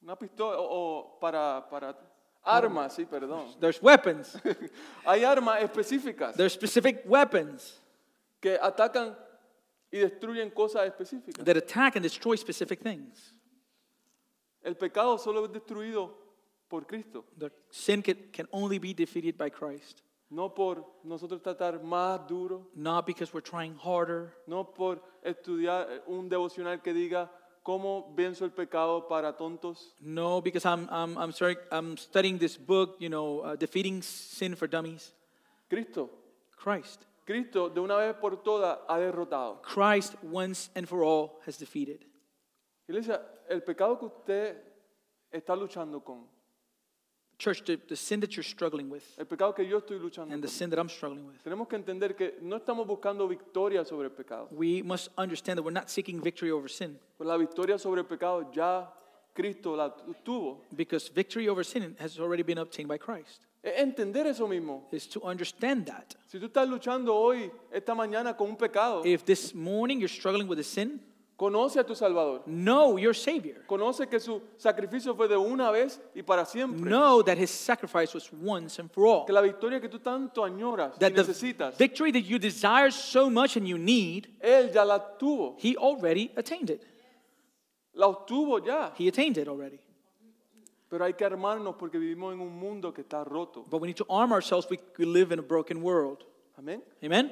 [0.02, 1.98] Una pistola o, o para, para
[2.44, 3.48] armas, sí, perdón.
[3.60, 4.38] There's weapons.
[5.04, 7.80] Hay armas específicas There's specific weapons
[8.40, 9.16] que atacan
[9.90, 11.44] y destruyen cosas específicas.
[11.44, 13.34] that attack and destroy specific things.
[14.62, 16.14] El pecado solo es destruido
[16.68, 21.82] por Cristo, The sin can, can only be defeated by Christ, no por nosotros tratar
[21.82, 27.28] más duro, not because we're trying harder, no por estudiar un devocional que diga
[27.68, 32.56] cómo venzo el pecado para tontos, no because I'm, I'm, I'm, sorry, I'm studying this
[32.56, 35.12] book, you know, uh, Defeating Sin for Dummies.
[35.68, 36.08] Cristo
[36.56, 37.04] Christ.
[37.26, 39.60] Cristo de una vez por todas ha derrotado.
[39.60, 42.06] Christ once and for all has defeated.
[42.88, 44.56] Iglesia, el pecado que usted
[45.30, 46.26] está luchando con,
[47.38, 50.42] Church, the, the sin that you're struggling with el pecado que yo estoy luchando and
[50.42, 54.06] the sin that I'm struggling with, tenemos que entender que no estamos buscando victoria sobre
[54.08, 54.48] el pecado.
[54.50, 58.06] we must understand that we're not seeking victory over sin Pues la victoria sobre el
[58.06, 58.92] pecado ya
[59.34, 60.62] Cristo la tuvo.
[60.74, 63.40] because victory over sin has already been obtained by Christ.
[63.62, 64.84] Es entender eso mismo.
[64.90, 66.16] Is to understand that.
[66.26, 70.48] Si tú estás luchando hoy, esta mañana, con un pecado, If this morning you're struggling
[70.48, 71.00] with a sin,
[71.38, 72.42] conoce a tu Salvador.
[72.46, 73.64] know your Savior.
[73.64, 76.90] Conoce que su sacrificio fue de una vez y para siempre.
[76.90, 79.24] Know that His sacrifice was once and for all.
[79.24, 82.90] Que la victoria que tú tanto añoras y That the necesitas, victory that you desire
[82.90, 85.56] so much and you need, Él ya la tuvo.
[85.58, 86.82] He already attained it.
[87.94, 88.92] La obtuvo ya.
[88.98, 89.78] He attained it already.
[90.88, 93.64] Pero hay que armarnos porque vivimos en un mundo que está roto.
[93.68, 94.68] But we need to arm ourselves.
[94.68, 96.24] We, we live in a broken world.
[96.56, 96.82] Amén.
[97.04, 97.30] Amen?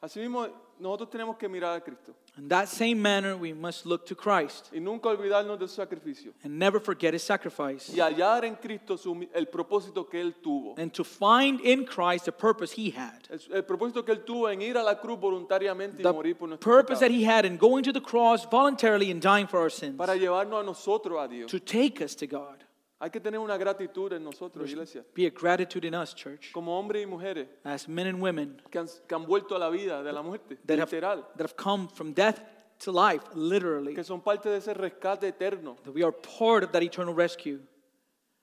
[0.00, 4.04] Así mismo, nosotros tenemos que mirar a Cristo In that same manner, we must look
[4.04, 6.32] to Christ y nunca olvidarnos de su sacrificio.
[6.44, 7.90] and never forget His sacrifice.
[7.90, 10.74] Y hallar en Cristo su- el propósito que Él tuvo.
[10.76, 13.26] And to find in Christ the purpose He had.
[13.30, 16.36] El, el propósito que Él tuvo en ir a la cruz voluntariamente y The morir
[16.36, 17.10] por nuestros purpose that.
[17.10, 19.96] He had in going to the cross voluntarily and dying for our sins.
[19.96, 21.50] Para llevarnos a nosotros a Dios.
[21.50, 22.65] To take us to God.
[22.98, 25.04] Hay que tener una gratitud en nosotros, iglesia.
[25.14, 26.50] Be a gratitude in us, church.
[26.52, 29.68] Como hombres y mujeres As men and women que han, que han vuelto a la
[29.68, 31.22] vida de la muerte, that have, literal.
[31.36, 32.40] that have come from death
[32.78, 33.94] to life, literally.
[33.94, 35.76] Que son parte de ese rescate eterno.
[35.84, 37.60] That we are part of that eternal rescue.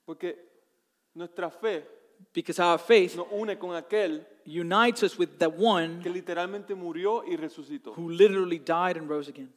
[0.06, 0.36] Porque
[1.14, 1.84] nuestra fe
[2.32, 7.24] Because our faith nos une con aquel unites us with the one que literalmente murió
[7.26, 7.92] y resucitó.
[7.96, 9.52] who literally died and rose again.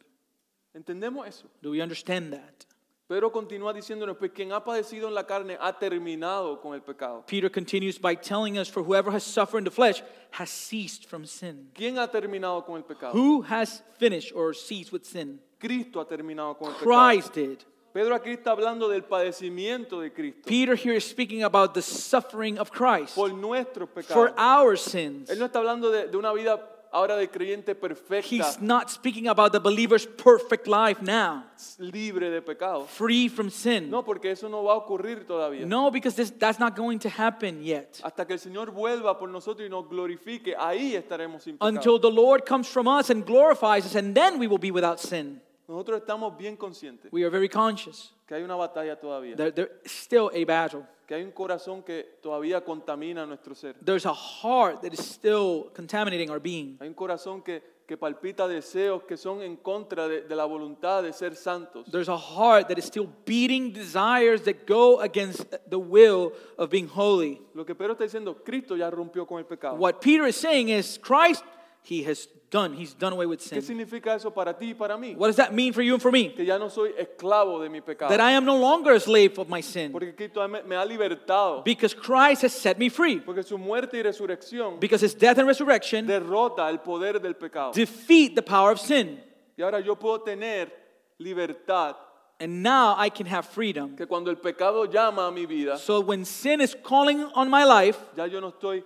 [0.74, 1.48] ¿Entendemos eso?
[1.62, 2.66] Do we understand that?
[3.08, 7.24] Pedro continúa diciéndonos, pues quien ha padecido en la carne ha terminado con el pecado.
[7.26, 11.26] Peter continues by telling us, For whoever has suffered in the flesh has ceased from
[11.26, 11.72] sin.
[11.74, 13.14] ¿Quién ha terminado con el pecado?
[13.14, 15.40] Who has finished or ceased with sin?
[15.58, 16.84] Cristo ha terminado con el pecado.
[16.84, 17.60] Christ did.
[17.94, 22.60] Pedro aquí está hablando del padecimiento de Cristo Peter here is speaking about the suffering
[22.60, 24.34] of Christ por nuestros for pecados.
[24.38, 25.30] our sins.
[25.30, 29.28] Él no está hablando de, de una vida ahora de creyente perfecta, He's not speaking
[29.28, 31.44] about the believer's perfect life now,
[31.80, 32.86] libre de pecado.
[32.86, 33.90] free from sin.
[33.90, 35.66] No, porque eso no va a ocurrir todavía.
[35.66, 38.00] No, because this, that's not going to happen yet.
[38.04, 41.70] Hasta que el Señor vuelva por nosotros y nos glorifique, ahí estaremos sin pecado.
[41.70, 45.00] Until the Lord comes from us and glorifies us, and then we will be without
[45.00, 45.42] sin.
[45.68, 49.72] Nosotros estamos bien conscientes We are very conscious que hay una batalla todavía, that there
[49.84, 50.86] is still a battle.
[51.08, 53.76] que hay un corazón que todavía contamina nuestro ser.
[53.84, 56.78] There's a heart that is still contaminating our being.
[56.82, 61.04] Hay un corazón que, que palpita deseos que son en contra de, de la voluntad
[61.04, 61.90] de ser santos.
[61.90, 66.90] There's a heart that is still beating desires that go against the will of being
[66.90, 67.42] holy.
[67.54, 69.78] Lo que Pedro está diciendo, Cristo ya rompió con el pecado.
[69.78, 71.46] What Peter is saying is Christ,
[71.90, 73.62] he has done, he's done away with ¿Qué sin.
[73.62, 75.16] significa eso para ti y para mí?
[75.16, 76.30] What does that mean for you and for me?
[76.34, 78.10] Que ya no soy esclavo de mi pecado.
[78.10, 79.92] That I am no longer a slave of my sin.
[79.92, 81.64] Porque Cristo me, me ha libertado.
[81.64, 83.20] Because Christ has set me free.
[83.20, 87.72] Porque su muerte y resurrección Because his death and resurrection derrota el poder del pecado.
[87.74, 89.20] defeat the power of sin.
[89.58, 90.72] Y ahora yo puedo tener
[91.20, 91.96] libertad.
[92.40, 93.96] And now I can have freedom.
[93.96, 97.64] Que cuando el pecado llama a mi vida, So when sin is calling on my
[97.64, 98.84] life, ya yo no estoy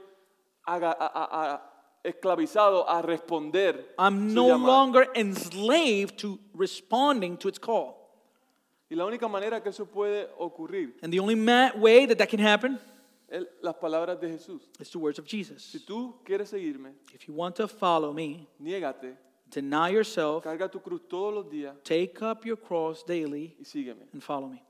[0.66, 1.62] aga- a- a-
[2.04, 3.94] esclavizado a responder.
[3.98, 7.98] I'm no longer enslaved to responding to its call.
[8.90, 12.28] Y la única manera que eso puede ocurrir And the only ma- way that that
[12.30, 12.78] can happen
[13.30, 14.62] es las palabras de Jesús.
[14.80, 15.64] is the words of Jesus.
[15.64, 19.16] Si tú quieres seguirme, If you want to follow me, niégate,
[19.50, 24.08] deny yourself, carga tu cruz todos los días take up your cross daily, y sígueme.
[24.12, 24.62] and follow me.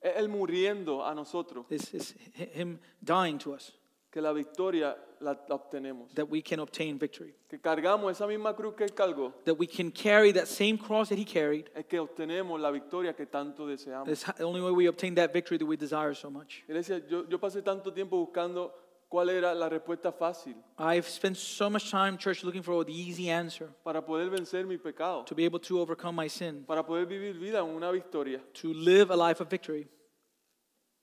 [0.00, 3.72] Es Él muriendo a nosotros This is hi- Him dying to us,
[4.10, 6.12] que la victoria la, la obtenemos.
[6.14, 7.34] that we can obtain victory.
[7.48, 11.08] Que cargamos esa misma cruz que Él cargó, That we can carry that same cross
[11.08, 11.70] that He carried.
[11.74, 14.06] es que obtenemos la victoria que tanto deseamos.
[14.06, 16.62] That's the only way we obtain that victory that we desire so much.
[16.68, 18.72] Iglesia, yo, yo pasé tanto tiempo buscando
[19.10, 23.30] cuál era la respuesta fácil I've spent so much time, church, looking for the easy
[23.30, 27.06] answer para poder vencer mi pecado, to be able to overcome my sin, para poder
[27.06, 28.40] vivir vida en una victoria.
[28.52, 29.88] to live a life of victory.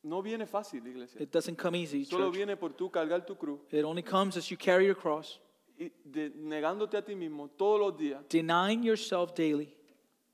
[0.06, 1.20] No viene fácil, iglesia.
[1.20, 2.36] It doesn't come easy, Solo church.
[2.36, 3.60] viene por tú cargar tu cruz.
[3.72, 5.39] It only comes as you carry your cross,
[5.80, 8.24] y de- negándote a ti mismo todos los días.
[8.30, 9.76] Denying yourself daily,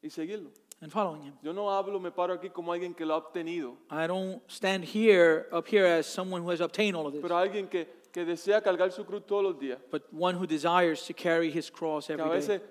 [0.04, 0.52] y seguirlo.
[0.82, 1.34] and following Him.
[1.42, 4.84] Yo no hablo, me paro aquí como alguien que lo ha obtenido, I don't stand
[4.84, 8.26] here, up here, as someone who has obtained all of this, pero alguien que, que
[8.26, 12.08] desea cargar su cruz todos los días, but one who desires to carry his cross
[12.08, 12.40] que a every day.
[12.40, 12.62] veces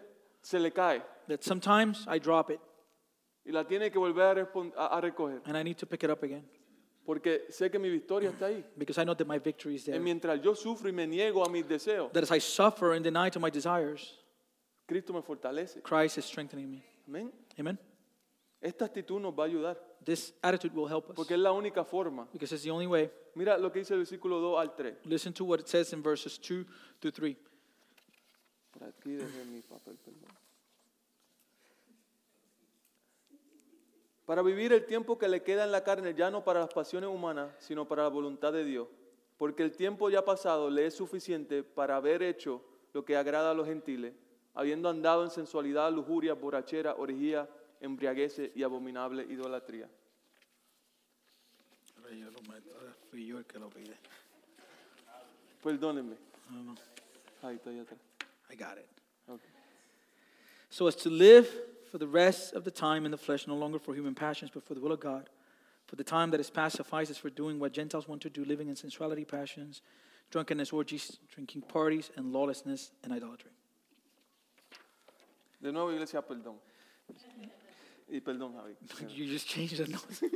[0.43, 1.03] se le cae.
[1.29, 2.61] That sometimes I drop it.
[3.47, 5.41] Y la tiene que volver a, respon- a- a recoger.
[5.47, 6.45] And I need to pick it up again
[7.11, 8.65] Porque sé que mi victoria está ahí.
[8.77, 9.99] because I know that my victory is Y there.
[10.01, 13.29] mientras yo sufro y me niego a mis deseos, That as I suffer and deny
[13.31, 14.17] to my desires,
[14.87, 15.83] Cristo me fortalece.
[15.83, 16.85] Christ is strengthening me.
[17.09, 17.33] Amén.
[17.59, 17.77] Amen.
[18.61, 19.77] Esta actitud nos va a ayudar.
[20.05, 22.29] This attitude will help us Porque es la única forma.
[22.33, 23.11] because it's the only way.
[23.35, 24.95] Mira lo que dice el versículo 2 al 3.
[25.07, 26.65] Listen to what it says in verses 2
[27.01, 27.37] to 3.
[28.71, 30.31] Por aquí dejé mi papel, perdón.
[34.31, 37.11] Para vivir el tiempo que le queda en la carne, ya no para las pasiones
[37.11, 38.87] humanas, sino para la voluntad de Dios.
[39.37, 42.63] Porque el tiempo ya pasado le es suficiente para haber hecho
[42.93, 44.15] lo que agrada a los gentiles,
[44.55, 47.49] habiendo andado en sensualidad, lujuria, borrachera, orgía,
[47.81, 49.91] embriaguez y abominable idolatría.
[55.61, 56.15] Perdónenme.
[57.43, 57.99] Ahí está, atrás.
[58.49, 58.87] I got it.
[60.69, 61.49] So as to live
[61.91, 64.63] for the rest of the time in the flesh, no longer for human passions, but
[64.63, 65.29] for the will of God.
[65.87, 68.69] For the time that is past suffices for doing what Gentiles want to do, living
[68.69, 69.83] in sensuality, passions,
[70.31, 73.51] drunkenness, orgies, drinking parties, and lawlessness and idolatry.
[75.61, 76.59] De nuevo, iglesia, perdón.
[78.09, 78.77] Y perdón, Javi.
[79.17, 80.23] You just changed the notes.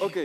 [0.00, 0.16] Ok,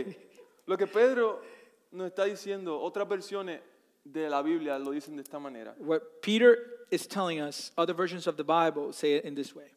[0.66, 1.42] lo que Pedro
[1.90, 3.60] nos está diciendo, otras versiones
[4.04, 5.74] de la Biblia lo dicen de esta manera.
[5.78, 6.56] What Peter
[6.90, 9.70] is telling us, other versions of the Bible say it in this way.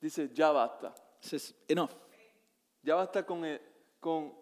[0.00, 0.92] Dice, ya basta.
[1.22, 1.94] It says, enough.
[2.82, 3.58] Ya basta con el,
[4.00, 4.32] con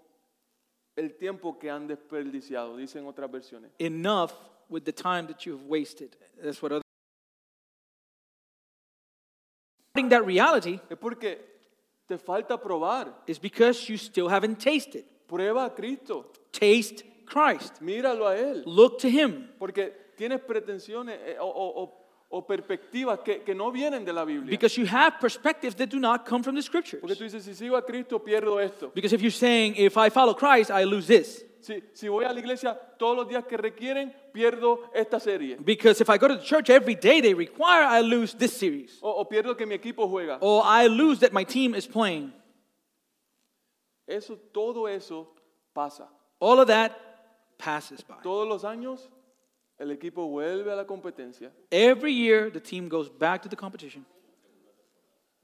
[0.96, 3.70] el tiempo que han desperdiciado, dicen otras versiones.
[3.78, 4.32] Enough
[4.68, 6.16] with the time that you have wasted.
[6.42, 6.82] That's what other.
[10.08, 11.38] That reality Es porque
[12.06, 13.12] te falta probar.
[13.26, 15.04] is because you still haven't tasted.
[15.28, 16.26] Prueba a Cristo.
[16.52, 17.80] Taste Christ.
[17.80, 18.62] Míralo a Él.
[18.66, 19.48] Look to Him.
[19.58, 24.50] Porque tienes pretensiones eh, o, o- o- perspectivas que, que no vienen de la Biblia.
[24.50, 27.00] Because you have perspectives that do not come from the scriptures.
[27.00, 28.90] Porque tú dices, si sigo a Cristo, pierdo esto.
[28.94, 31.44] Because if you're saying, if I follow Christ, I lose this.
[31.60, 35.56] Si, si voy a la iglesia todos los días que requieren, pierdo esta serie.
[35.64, 38.98] Because if I go to the church every day they require, I lose this series.
[39.00, 40.36] O, o pierdo que mi equipo juega.
[40.42, 42.32] Or I lose that my team is playing.
[44.06, 45.28] Eso, todo eso
[45.74, 46.06] pasa.
[46.40, 46.92] All of that
[47.58, 48.22] passes by.
[48.22, 49.08] Todos los años
[49.78, 51.50] el equipo vuelve a la competencia.
[51.70, 54.04] Every year, the team goes back to the competition.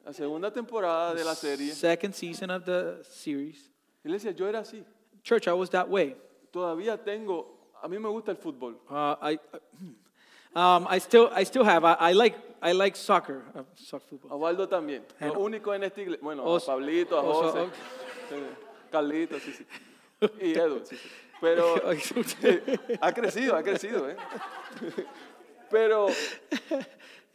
[0.04, 1.72] La segunda temporada de la serie.
[1.72, 3.70] Second season of the series.
[4.04, 4.82] Iglesia, yo era así.
[5.22, 6.16] Church, I was that way.
[6.52, 7.46] Todavía tengo,
[7.82, 8.76] a mí me gusta el fútbol.
[8.88, 9.38] Uh, I,
[10.54, 11.84] um, I still, I still have.
[11.84, 14.66] I, I like, I like soccer, uh, soccer A football.
[14.66, 15.02] También.
[15.20, 16.22] And- únicos en esta iglesia.
[16.22, 17.72] Bueno, a Os- Pablito, a os- José, ok.
[18.30, 18.36] sí,
[18.90, 19.66] Carlito, sí, sí.
[20.40, 21.08] Y Edu, sí, sí.
[21.40, 21.74] Pero
[23.00, 24.16] ha crecido, ha crecido, ¿eh?
[25.70, 26.08] Pero,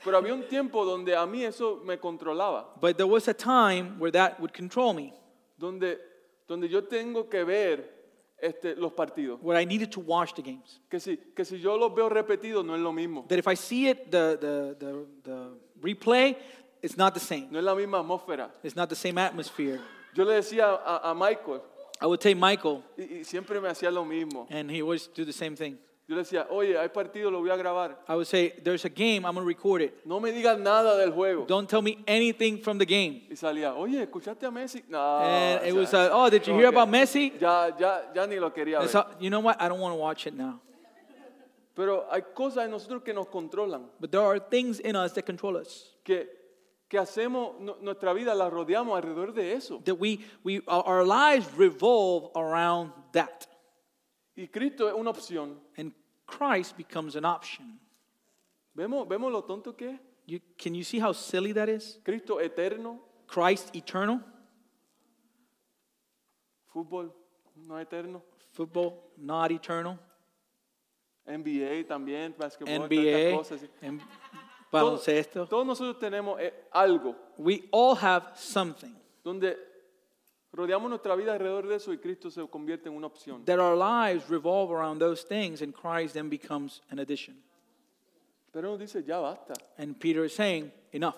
[0.04, 2.76] pero había un tiempo donde a mí eso me controlaba.
[2.82, 5.14] but there was a time where that would control me,
[5.58, 5.98] Donde,
[6.46, 7.90] donde yo tengo que ver
[8.38, 9.40] este, los partidos.
[9.42, 10.82] where I needed to watch the games.
[10.92, 13.26] Que si, que si yo los veo repetidos no es lo mismo.
[13.30, 16.36] That if I see it, the, the, the, the replay,
[16.82, 17.48] it's not the same.
[17.52, 18.52] No es la misma atmósfera.
[18.64, 19.80] It's not the same atmosphere.
[20.14, 21.62] Yo le decía a, a Michael,
[22.02, 24.48] I would take Michael, y, y siempre me hacía lo mismo.
[24.50, 25.78] and he always do the same thing.
[26.08, 27.98] Yo le decía, oye, hay partido, lo voy a grabar.
[28.08, 29.26] I would say, "There's a game.
[29.26, 30.06] I'm gonna record it.
[30.06, 31.48] No me digas nada del juego.
[31.48, 34.84] Don't tell me anything from the game." Y salía, oye, ¿escuchaste a Messi?
[34.88, 35.00] No.
[35.22, 38.12] And o it sea, was, uh, "Oh, did you hear que about Messi?" Ya, ya,
[38.14, 38.92] ya ni lo quería And ver.
[38.92, 39.60] so, you know what?
[39.60, 40.62] I don't want to watch it now.
[41.74, 45.24] Pero hay cosas en nosotros que nos controlan, But there are things in us that
[45.26, 45.92] control us.
[46.04, 46.35] que,
[46.96, 49.82] que hacemos, nu- nuestra vida la rodeamos alrededor de eso.
[49.84, 53.48] That we, we, our lives revolve around that,
[54.38, 55.60] Y Cristo es una opción.
[55.78, 55.94] and
[56.26, 57.80] Christ becomes an option.
[58.74, 60.00] ¿Vemos, vemos lo tonto que es?
[60.26, 62.00] You, can you see how silly that is?
[62.04, 64.22] Cristo eterno, Christ eternal,
[66.74, 67.14] fútbol
[67.56, 69.98] no eterno, football not eternal,
[71.28, 73.62] NBA también, tantas NBA, cosas.
[74.84, 75.48] Baloncesto.
[75.48, 79.58] Todos nosotros tenemos eh, algo We all have something donde
[80.52, 83.44] rodeamos nuestra vida alrededor de eso y Cristo se convierte en una opción.
[83.46, 87.36] that our lives revolve around those things, and Christ then becomes an addition.
[88.52, 89.54] Pero nos dice, ya basta.
[89.78, 91.18] And Peter is saying, enough.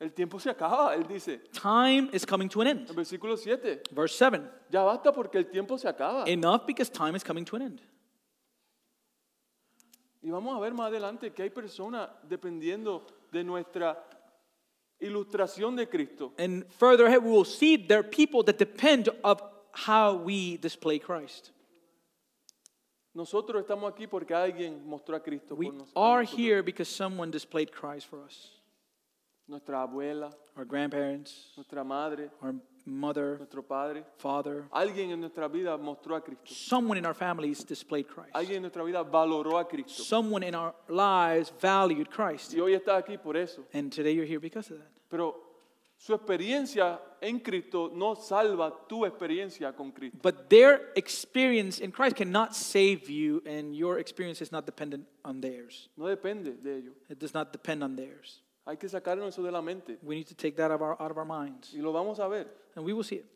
[0.00, 1.38] El tiempo se acaba, él dice.
[1.52, 2.90] Time is coming to an end.
[2.90, 6.26] En versículo 7, Verse 7 ya basta porque el tiempo se acaba.
[6.26, 7.80] enough because time is coming to an end.
[10.22, 14.02] Y vamos a ver más adelante que hay personas dependiendo de nuestra
[15.00, 16.32] ilustración de Cristo.
[16.38, 19.42] And further ahead, we will see there are people that depend of
[19.86, 21.50] how we display Christ.
[23.14, 26.38] Nosotros estamos aquí porque alguien mostró a Cristo We por nos- a are nosotros.
[26.38, 28.61] here because someone displayed Christ for us.
[29.48, 34.04] Nuestra abuela, our grandparents, nuestra madre, our mother, nuestro padre.
[34.18, 34.64] father.
[34.72, 36.44] Alguien en nuestra vida mostró a Cristo.
[36.46, 38.34] Someone in our families displayed Christ.
[38.34, 40.02] Alguien en nuestra vida valoró a Cristo.
[40.02, 42.52] Someone in our lives valued Christ.
[42.54, 43.64] Y hoy está aquí por eso.
[43.72, 44.88] And today you're here because of that.
[45.08, 45.34] Pero
[45.96, 50.18] su experiencia en Cristo no salva tu experiencia con Cristo.
[50.20, 55.40] But their experience in Christ cannot save you, and your experience is not dependent on
[55.40, 55.88] theirs.
[55.96, 56.92] No depende de ello.
[57.08, 58.40] It does not depend on theirs.
[58.64, 59.98] Hay que sacarnos eso de la mente.
[60.02, 62.20] We need to take that out of our, out of our minds, Y lo vamos
[62.20, 62.46] a ver.
[62.76, 63.26] and we will see it.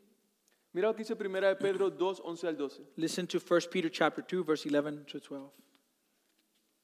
[0.73, 2.83] Mira lo que dice Primera de Pedro 2, 11 al 12.
[2.97, 5.51] Listen to 1 Peter chapter 2, verse 11 to 12.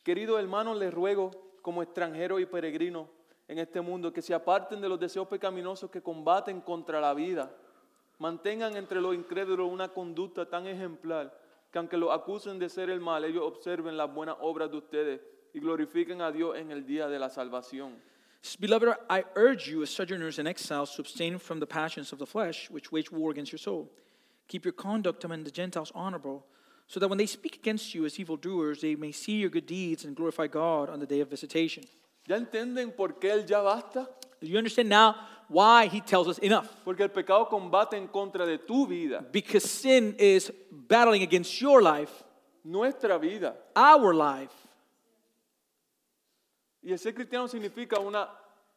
[0.02, 1.30] Queridos hermanos, les ruego,
[1.62, 3.06] como extranjeros y peregrinos
[3.46, 7.54] en este mundo, que se aparten de los deseos pecaminosos que combaten contra la vida.
[8.18, 11.38] Mantengan entre los incrédulos una conducta tan ejemplar
[11.70, 15.20] que aunque los acusen de ser el mal, ellos observen las buenas obras de ustedes
[15.54, 18.02] y glorifiquen a Dios en el día de la salvación.
[18.58, 22.26] Beloved, I urge you, as sojourners and exiles, to abstain from the passions of the
[22.26, 23.88] flesh, which wage war against your soul.
[24.48, 26.44] Keep your conduct among the Gentiles honorable,
[26.88, 30.04] so that when they speak against you as evildoers, they may see your good deeds
[30.04, 31.84] and glorify God on the day of visitation.
[32.28, 34.08] ¿Ya entienden por qué el ya basta?
[34.40, 35.14] Do you understand now
[35.48, 36.68] why he tells us enough?
[36.84, 41.80] Porque el pecado combate en contra de tu vida, Because sin is battling against your
[41.80, 42.10] life,
[42.64, 43.54] nuestra vida.
[43.76, 44.52] our life.
[46.82, 48.28] Y el ser cristiano significa una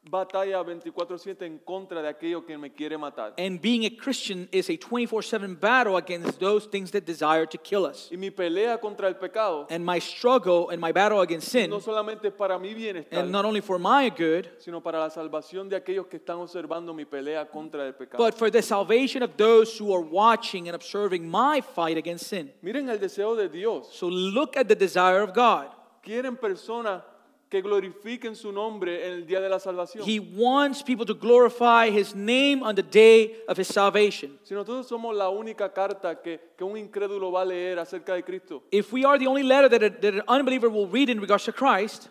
[0.10, 3.34] batalla 24/7 en contra de aquello que me quiere matar.
[3.38, 7.58] And being a Christian is a 24 7 battle against those things that desire to
[7.58, 8.10] kill us.
[8.12, 11.80] Y mi pelea contra el pecado And my struggle and my battle against sin, no
[11.80, 15.70] solamente es para mi bienestar, and not only for my good, sino para la salvación
[15.70, 18.24] de aquellos que están observando mi pelea contra el pecado.
[18.24, 22.54] but for the salvation of those who are watching and observing my fight against sin.
[22.62, 23.88] Miren el deseo de Dios.
[23.92, 25.70] So look at the desire of God.
[26.04, 27.02] Quieren personas
[27.50, 30.04] que glorifiquen su nombre en el día de la salvación.
[30.08, 34.40] He wants people to glorify His name on the day of His salvation.
[34.44, 38.24] Si nosotros somos la única carta que, que un incrédulo va a leer acerca de
[38.24, 41.20] Cristo, If we are the only letter that, a, that an unbeliever will read in
[41.22, 42.10] regards to Christ,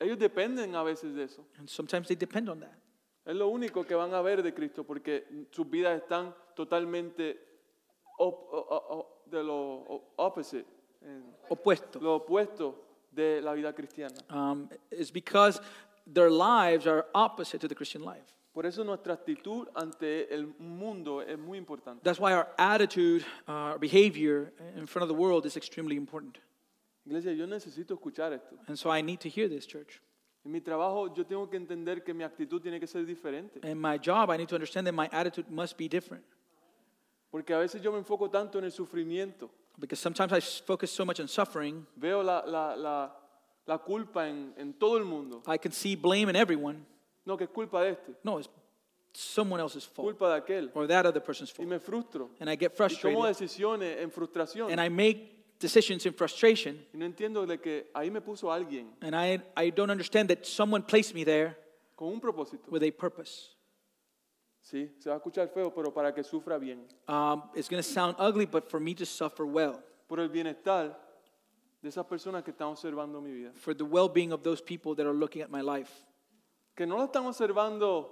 [0.00, 1.46] ellos dependen a veces de eso.
[1.58, 2.76] and sometimes they depend on that.
[3.24, 7.38] Es lo único que van a ver de Cristo porque sus vidas están totalmente
[8.18, 10.66] op- o- o- o- de lo o- opposite,
[11.48, 12.00] Opuesto.
[12.00, 14.16] lo opuesto de la vida cristiana.
[14.30, 15.60] Um, is because
[16.06, 18.34] their lives are opposite to the Christian life.
[18.52, 22.02] Por eso nuestra actitud ante el mundo es muy importante.
[22.04, 26.38] That's why our attitude, our behavior in front of the world is extremely important.
[27.04, 28.56] Iglesia, yo necesito escuchar esto.
[28.68, 30.00] And so I need to hear this, church.
[30.44, 33.60] En mi trabajo yo tengo que entender que mi actitud tiene que ser diferente.
[33.64, 36.24] In my job, I need to understand that my attitude must be different.
[37.32, 39.50] Porque a veces yo me enfoco tanto en el sufrimiento.
[39.78, 43.10] Because sometimes I focus so much on suffering, Veo la, la, la,
[43.66, 45.42] la culpa en, en todo el mundo.
[45.48, 46.84] I can see blame in everyone.
[47.26, 48.48] No, que es culpa de este, No, it's
[49.14, 50.70] someone else's fault culpa de aquel.
[50.74, 51.68] or that other person's Y fault.
[51.68, 52.28] me frustro.
[52.40, 54.70] And I get Y tomo frustrated decisiones en frustración.
[54.70, 56.76] and I make decisions in frustration.
[56.92, 60.44] Y no entiendo de que ahí me puso alguien And I, I don't understand that
[60.46, 61.56] someone placed me there
[61.96, 62.68] con un propósito.
[62.70, 63.53] with a purpose.
[64.64, 66.86] Sí, se va a escuchar feo, pero para que sufra bien.
[67.06, 70.96] Um, it's going to sound ugly, but for me to suffer well, Por el bienestar
[71.82, 73.52] de esas personas que están observando mi vida.
[73.54, 75.90] for the well being of those people that are looking at my life.
[76.74, 78.10] Que no la están observando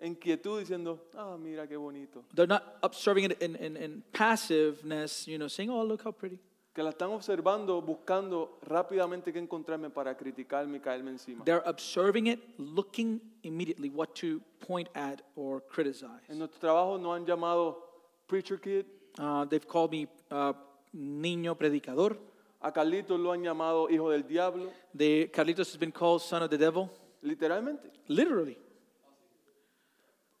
[0.00, 2.24] en quietud diciendo, ah, mira qué bonito.
[2.34, 6.40] They're not observing it in, in, in passiveness, you know, saying, oh, look how pretty.
[6.74, 11.44] Que la están observando buscando rápidamente qué encontrarme para criticarme y caerme encima.
[11.44, 16.34] They're observing it, looking immediately what to point at or En criticize.
[16.36, 17.78] nuestro trabajo nos han llamado
[18.26, 20.52] preacher kid, Uh, they've called me uh,
[20.92, 22.18] niño predicador.
[22.60, 26.50] a Carlitos lo han llamado hijo del diablo, They, Carlitos has been called son of
[26.50, 26.90] the devil,
[27.22, 27.92] literalmente.
[28.08, 28.58] literally.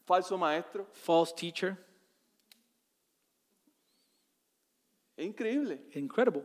[0.08, 0.86] Falso maestro.
[0.90, 1.78] False teacher.
[5.16, 5.86] Es increíble.
[5.94, 6.44] Incredible.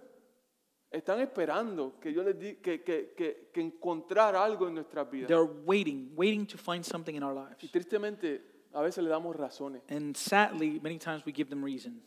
[0.92, 5.28] Están esperando que yo les diga que, que, que, que encontrar algo en nuestras vidas.
[5.28, 7.72] They're waiting, waiting to find something in our Y lives.
[7.72, 8.42] tristemente
[8.74, 9.82] a veces le damos razones.
[9.90, 12.02] And sadly, many times we give them reasons.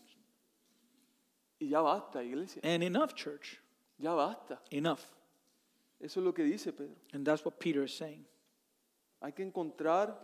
[1.61, 2.61] Y ya basta, iglesia.
[2.65, 3.61] And enough, church.
[3.99, 4.61] Ya basta.
[4.71, 5.01] Enough.
[6.01, 6.97] Eso es lo que dice Pedro.
[7.13, 8.27] And that's what Peter is saying.
[9.21, 10.19] Hay que encontrar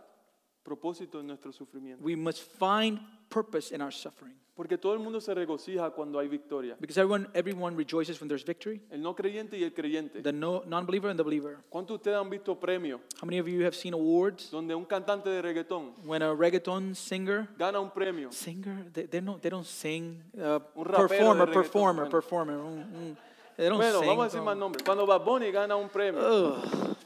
[0.63, 2.03] propósito en nuestro sufrimiento.
[2.03, 2.99] We must find
[3.29, 4.35] purpose in our suffering.
[4.55, 6.75] Porque todo el mundo se regocija cuando hay victoria.
[6.81, 8.81] Because everyone, everyone rejoices when there's victory.
[8.91, 10.21] El no creyente y el creyente.
[10.21, 11.59] The no, non-believer and the believer.
[11.69, 15.29] ¿Cuántos ustedes han visto premios How many of you have seen awards donde un cantante
[15.29, 18.33] de reggaetón when a reggaeton singer, gana un premio?
[18.33, 20.21] singer, they, they don't, they don't sing.
[20.37, 22.09] Uh, Un performer, de performer, bueno.
[22.11, 22.55] performer.
[22.57, 23.17] mm, mm.
[23.55, 24.07] They don't Bueno, sing.
[24.09, 24.83] vamos a decir más nombres.
[24.83, 26.97] Cuando Bad Bunny gana un premio, Ugh.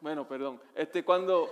[0.00, 0.60] Bueno, perdón.
[0.74, 1.48] Este, cuando,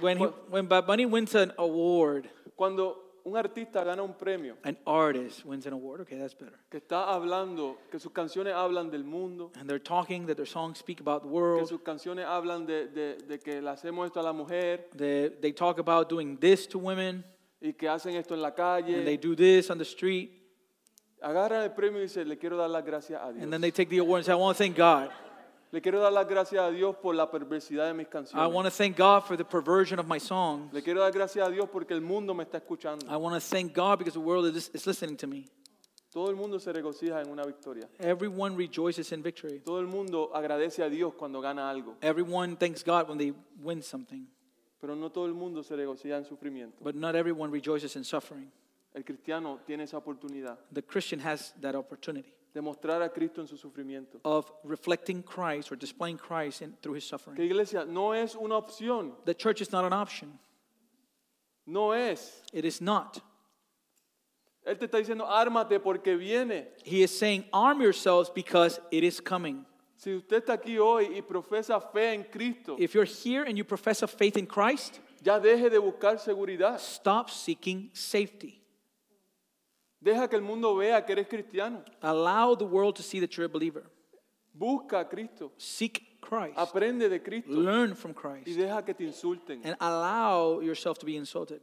[0.00, 2.28] When, he, when Bad Bunny wins an award,
[2.58, 6.00] cuando un artista gana un premio, an artist wins an award.
[6.00, 6.58] Okay, that's better.
[6.68, 10.78] que está hablando, que sus canciones hablan del mundo, And they're talking that their songs
[10.78, 11.68] speak about the que world.
[11.68, 15.52] sus canciones hablan de, de- de que le hacemos esto a la mujer They, they
[15.52, 17.24] talk about doing this to women,
[17.60, 19.18] y que hacen esto en la and they calle.
[19.18, 20.32] do this on the street.
[21.20, 23.42] El premio y dicen, le quiero dar las gracias a Dios.
[23.42, 25.10] And then they take the award and say, I want to thank God.
[25.70, 28.54] Le quiero dar las gracias a Dios por la perversidad de mis I canciones.
[28.54, 30.72] want to thank God for the perversion of my songs.
[30.72, 33.04] Le quiero dar gracias a Dios porque el mundo me está escuchando.
[33.06, 35.44] I want to thank God because the world is, is listening to me.
[36.10, 37.86] Todo el mundo se regocija en una victoria.
[37.98, 39.60] Everyone rejoices in victory.
[39.60, 43.82] Todo el mundo agradece a Dios cuando gana algo, Everyone thanks God when they win
[43.82, 44.26] something.
[44.80, 46.82] pero no todo el mundo se regocija en sufrimiento.
[46.82, 48.50] But not everyone rejoices in suffering.
[48.94, 53.46] El cristiano tiene esa oportunidad The Christian has that opportunity de mostrar a Cristo en
[53.46, 54.20] su sufrimiento.
[54.24, 57.40] of reflecting Christ or displaying Christ in, through his Que suffering.
[57.42, 60.38] iglesia no es una opción, The church is not an option.
[61.66, 62.42] no es.
[62.52, 63.20] It is not.
[64.64, 66.68] Él te está diciendo, ármate porque viene.
[66.84, 69.64] He is saying, arm yourselves because it is coming.
[69.96, 73.64] Si usted está aquí hoy y profesa fe en Cristo, If you're here and you
[73.64, 76.78] profess a faith in Christ, ya deje de buscar seguridad.
[76.78, 78.57] stop seeking safety.
[80.00, 81.82] Deja que el mundo vea que eres cristiano.
[82.00, 83.90] Allow the world to see that you're a believer.
[84.54, 85.52] Busca a Cristo.
[85.56, 86.56] Seek Christ.
[86.56, 88.58] Aprende de Cristo Learn from y Christ.
[88.58, 89.60] deja que te insulten.
[89.64, 91.60] And allow yourself to be insulted.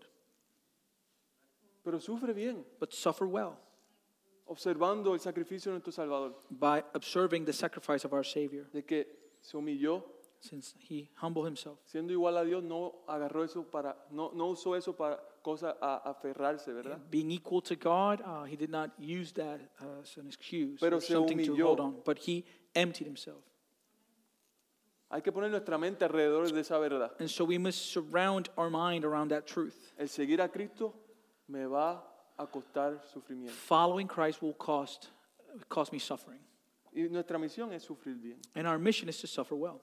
[1.83, 3.57] Pero sufre bien, But suffer well
[4.47, 8.65] observando el sacrificio de nuestro Salvador, by observing the sacrifice of our Savior.
[8.71, 9.07] de que
[9.41, 10.03] se humilló,
[10.39, 11.79] Since he humbled himself.
[11.86, 16.01] siendo igual a Dios, no agarró eso para, no, no usó eso para cosas a
[16.09, 16.97] aferrarse, ¿verdad?
[17.11, 21.01] Being equal to God, uh, he did not use that as an excuse Pero or
[21.01, 21.63] se something to humilló.
[21.63, 22.43] hold on, but he
[22.73, 23.43] emptied himself.
[25.11, 27.11] Hay que poner nuestra mente alrededor de esa verdad.
[27.19, 29.93] And so we must surround our mind around that truth.
[29.99, 30.95] El seguir a Cristo
[31.47, 32.01] me va
[32.39, 33.51] a costar sufrimiento.
[33.51, 35.09] Following Christ will cost,
[35.69, 36.39] cost me suffering.
[36.91, 38.39] Y nuestra misión es sufrir bien.
[38.55, 39.79] And our mission is to suffer well.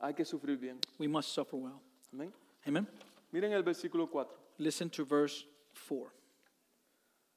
[0.00, 0.78] Hay que sufrir bien.
[0.98, 1.82] We must suffer well.
[2.14, 2.32] Amén.
[2.66, 2.86] Amen?
[3.30, 4.41] Miren el versículo 4.
[4.62, 5.44] Listen to verse
[5.88, 6.12] 4.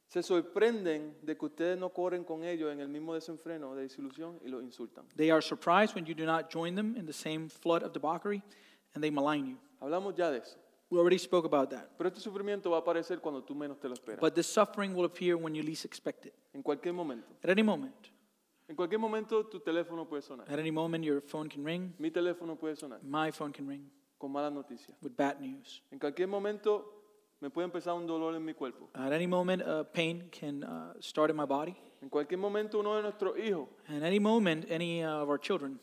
[0.08, 4.40] Se sorprenden de que ustedes no corren con ellos en el mismo desenfreno de desilusión
[4.46, 5.06] y los insultan.
[5.18, 8.42] They are surprised when you do not join them in the same flood of debauchery,
[8.94, 9.58] and they malign you.
[9.82, 10.58] Hablamos ya de eso.
[10.92, 11.90] We already spoke about that.
[11.98, 14.22] Pero este sufrimiento va a aparecer cuando tú menos te lo esperas.
[14.22, 16.34] But this suffering will appear when you least expect it.
[16.54, 17.28] En cualquier momento.
[17.44, 18.10] At any moment.
[18.68, 20.50] En cualquier momento tu teléfono puede sonar.
[20.50, 23.90] At any moment, your phone can ring, Mi teléfono puede sonar my phone can ring
[24.18, 24.96] con malas noticias.
[25.02, 25.82] with bad news.
[25.92, 27.05] En cualquier momento
[27.42, 28.90] me puede empezar un dolor en mi cuerpo.
[28.94, 31.76] At any moment, uh, pain can uh, start in my body.
[32.02, 33.68] En cualquier momento uno de nuestros hijos.
[33.88, 35.80] And any moment, any uh, of our children.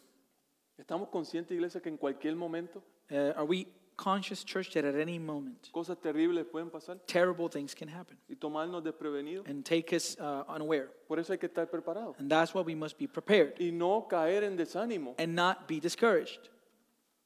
[0.79, 5.19] ¿Estamos conscientes, iglesia, que en cualquier momento Uh, are we conscious, church, that at any
[5.19, 9.47] moment, cosas terribles pueden pasar terrible things can happen y tomarnos desprevenidos?
[9.47, 10.89] and take us uh, unaware?
[11.07, 14.07] Por eso hay que estar preparados And that's why we must be prepared y no
[14.09, 16.49] caer en desánimo, and not be discouraged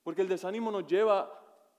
[0.02, 1.30] porque el desánimo nos lleva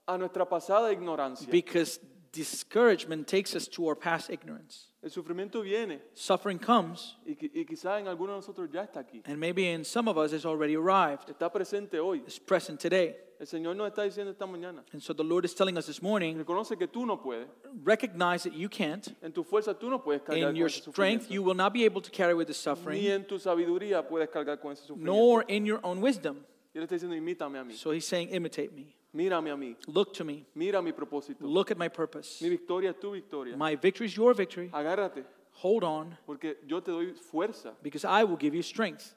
[0.07, 1.49] a nuestra pasada ignorancia.
[1.51, 1.99] because
[2.37, 4.87] discouragement takes us to our past ignorance.
[5.03, 8.99] El sufrimiento viene Suffering comes, y, qui- y quizás en algunos de nosotros ya está
[8.99, 9.21] aquí.
[9.25, 12.19] and maybe in some of us it's already arrived, Está presente hoy.
[12.25, 13.15] it's present today.
[13.39, 14.83] El Señor nos está diciendo esta mañana.
[14.91, 17.47] And so the Lord is telling us this morning Reconoce que tú no puedes.
[17.83, 19.07] recognize that you can't.
[19.21, 21.29] En tu fuerza tú no puedes cargar In con your ese strength, sufrimiento.
[21.33, 24.29] you will not be able to carry with the Ni suffering, en tu sabiduría puedes
[24.29, 25.05] cargar con ese sufrimiento.
[25.13, 26.37] nor in your own wisdom.
[26.73, 27.75] Y él está diciendo, imítame a mí.
[27.75, 28.96] So he's saying, imitate me.
[29.13, 29.75] Mírame a mí.
[29.87, 30.45] Look to me.
[30.55, 31.41] Mira mi propósito.
[31.41, 32.41] Look at my purpose.
[32.43, 33.55] Mi victoria es tu victoria.
[33.57, 34.69] My victory is your victory.
[34.73, 35.23] Agárrate,
[35.63, 37.73] Hold on, porque yo te doy fuerza.
[37.81, 39.15] because I will give you strength,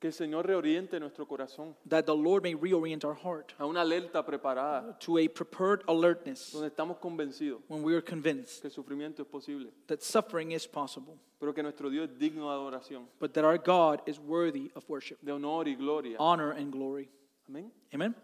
[0.00, 3.80] Que el Señor reoriente nuestro corazón that the Lord may reorient our heart a una
[3.82, 8.72] alerta preparada, to a prepared alertness donde estamos convencidos when we are convinced que el
[8.74, 13.06] sufrimiento es posible, that suffering is possible, pero que nuestro Dios es digno de adoración,
[13.20, 16.16] but that our God is worthy of worship, de honor y gloria.
[16.18, 17.08] honor, and glory.
[17.48, 17.70] Amén.
[17.94, 18.14] Amen?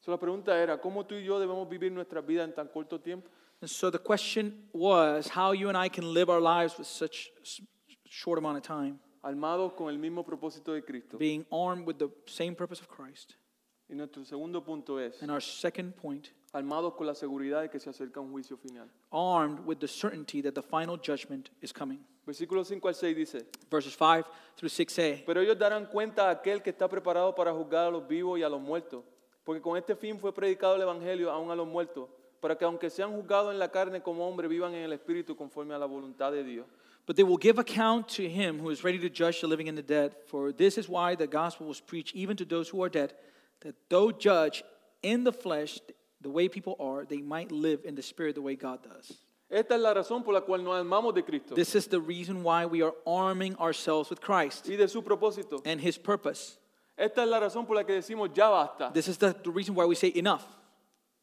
[0.00, 2.98] So, la pregunta era, ¿cómo tú y yo debemos vivir nuestra vida en tan corto
[3.00, 3.28] tiempo?
[3.60, 7.30] And so the question was how you and I can live our lives with such
[7.42, 7.60] s-
[8.06, 11.18] short amount of time, Armados con el mismo propósito de Cristo.
[11.18, 13.34] being armed with the same purpose of Christ.
[13.90, 17.78] Y nuestro segundo punto es, And our second point, armados con la seguridad de que
[17.78, 18.88] se acerca un juicio final.
[19.12, 21.98] armed with the certainty that the final judgment is coming.
[22.24, 24.24] Versículos 5 al 6 dice, Verses 5
[24.56, 25.24] through 6a.
[25.26, 28.42] Pero ellos darán cuenta a aquel que está preparado para juzgar a los vivos y
[28.42, 29.04] a los muertos,
[29.50, 32.08] porque con este fin fue predicado el Evangelio aún a los muertos,
[32.40, 35.74] para que aunque sean juzgados en la carne como hombres, vivan en el Espíritu conforme
[35.74, 36.66] a la voluntad de Dios.
[37.04, 39.76] But they will give account to him who is ready to judge the living and
[39.76, 40.14] the dead.
[40.28, 43.12] For this is why the gospel was preached even to those who are dead,
[43.62, 44.62] that though judge
[45.02, 45.80] in the flesh,
[46.20, 49.18] the way people are, they might live in the spirit the way God does.
[49.50, 52.44] Esta es la razón por la cual nos armamos de Cristo This is the reason
[52.44, 55.60] why we are arming ourselves with Christ y de su propósito.
[55.64, 56.59] and His purpose.
[57.00, 59.74] Esta es la razón por la que decimos ya basta This is the, the reason
[59.74, 60.42] why we say enough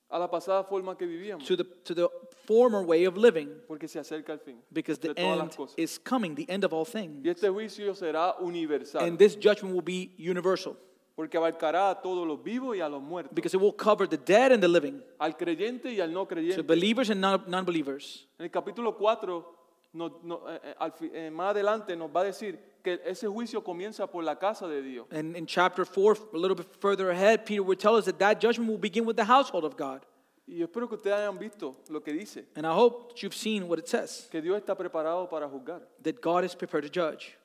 [0.09, 2.09] a la pasada forma que vivíamos, to the, to the
[2.45, 5.55] former way of living porque se acerca el fin because de the todas las end
[5.55, 5.75] cosas.
[5.77, 7.23] is coming, the end of all things.
[7.25, 10.77] Y este juicio será universal, And this judgment will be universal
[11.15, 14.17] porque abarcará a todos los vivos y a los muertos, because it will cover the
[14.17, 16.61] dead and the living, al creyente y al no to creyente.
[16.65, 18.27] believers and non believers.
[18.39, 19.56] En el capítulo 4,
[19.97, 23.27] no- no, eh, eh, al fi- eh, más adelante nos va a decir que ese
[23.27, 25.07] juicio comienza por la casa de Dios.
[25.11, 28.39] And in chapter 4, a little bit further ahead, Peter would tell us that that
[28.41, 30.01] judgment will begin with the household of God.
[30.45, 33.35] Y yo espero que ustedes hayan visto lo que dice, And I hope that you've
[33.35, 36.89] seen what it says que Dios está preparado para juzgar, that God is prepared to
[36.89, 37.35] judge.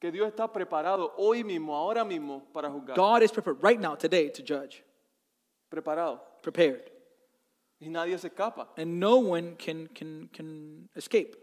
[0.00, 2.96] que Dios está preparado hoy mismo, ahora mismo, para juzgar.
[2.96, 4.82] God is prepared right now, today, to judge.
[5.70, 6.20] Preparado.
[6.42, 6.90] Prepared.
[7.82, 8.68] Y nadie se escapa.
[8.76, 11.36] And no one can, can, can escape.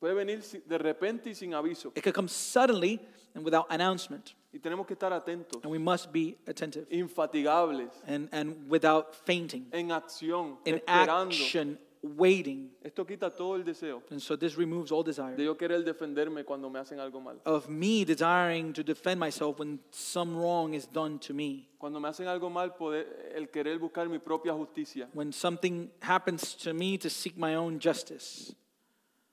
[0.00, 1.92] Puede venir si- de repente y sin aviso.
[1.94, 2.98] It could come suddenly
[3.34, 4.34] and without announcement.
[4.52, 9.68] Y tenemos que estar atentos, And we must be attentive infatigables, and, and without fainting,
[9.72, 11.28] en acción, in esperando.
[11.30, 12.70] action, waiting.
[12.82, 16.44] Esto quita todo el deseo And so this removes all desire de yo querer defenderme
[16.44, 17.40] cuando me hacen algo mal.
[17.44, 21.68] of me desiring to defend myself when some wrong is done to me.
[21.78, 25.08] Cuando me hacen algo mal, poder, el querer buscar mi propia justicia.
[25.12, 28.54] When something happens to me to seek my own justice.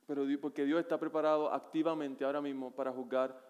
[0.06, 3.47] Pero Dios- porque Dios está preparado activamente ahora mismo para juzgar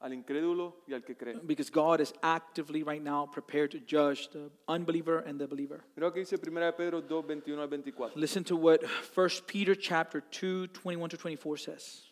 [0.00, 1.36] al incrédulo y al que cree.
[1.42, 5.84] Because God is actively right now prepared to judge the unbeliever and the believer.
[5.94, 8.12] Creo que dice 1 de Pedro 2, 21 al 24.
[8.16, 8.80] Listen to what
[9.14, 12.06] 1 Peter chapter 2, 21 to 24 says.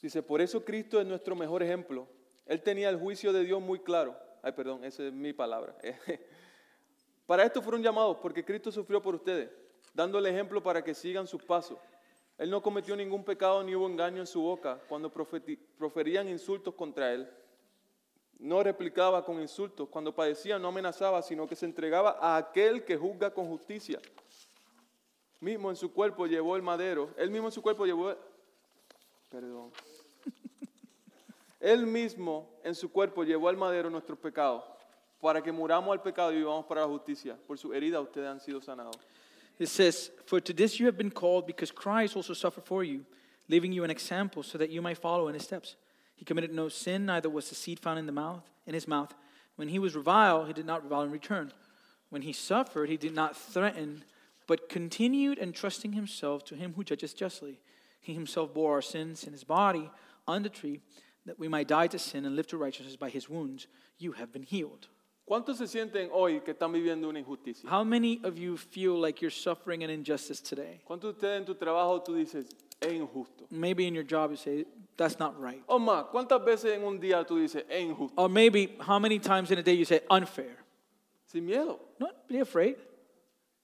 [0.00, 2.08] Dice, por eso Cristo es nuestro mejor ejemplo.
[2.46, 4.16] Él tenía el juicio de Dios muy claro.
[4.42, 5.76] Ay, perdón, esa es mi palabra.
[7.26, 9.48] Para esto fueron llamados porque Cristo sufrió por ustedes,
[9.94, 11.78] dándole ejemplo para que sigan sus pasos.
[12.42, 17.12] Él no cometió ningún pecado ni hubo engaño en su boca cuando proferían insultos contra
[17.12, 17.30] él.
[18.40, 19.88] No replicaba con insultos.
[19.88, 24.00] Cuando padecía no amenazaba, sino que se entregaba a aquel que juzga con justicia.
[25.38, 27.10] Mismo en su cuerpo llevó el madero.
[27.16, 28.12] Él mismo en su cuerpo llevó...
[29.28, 29.70] Perdón.
[31.60, 34.64] Él mismo en su cuerpo llevó al madero nuestros pecados,
[35.20, 37.38] para que muramos al pecado y vivamos para la justicia.
[37.46, 38.98] Por su herida ustedes han sido sanados.
[39.58, 43.04] It says, For to this you have been called, because Christ also suffered for you,
[43.48, 45.76] leaving you an example so that you might follow in his steps.
[46.16, 49.14] He committed no sin, neither was the seed found in the mouth in his mouth.
[49.56, 51.52] When he was reviled, he did not revile in return.
[52.10, 54.04] When he suffered, he did not threaten,
[54.46, 57.60] but continued entrusting himself to him who judges justly.
[58.00, 59.90] He himself bore our sins in his body
[60.26, 60.80] on the tree,
[61.26, 62.96] that we might die to sin and live to righteousness.
[62.96, 63.66] By his wounds
[63.98, 64.88] you have been healed.
[65.24, 67.70] ¿Cuántos se sienten hoy que están viviendo una injusticia?
[67.70, 70.80] How many of you feel like you're suffering an injustice today?
[70.84, 72.46] ¿Cuántos de ustedes en tu trabajo tú dices,
[72.80, 73.46] es injusto?
[73.50, 74.66] Maybe in your job you say,
[74.96, 75.62] that's not right.
[75.68, 78.14] O más, ¿cuántas veces en un día tú dices, es injusto?
[78.16, 80.58] Or maybe how many times in a day you say, unfair.
[81.26, 81.78] Sin miedo.
[81.98, 82.76] Not be afraid.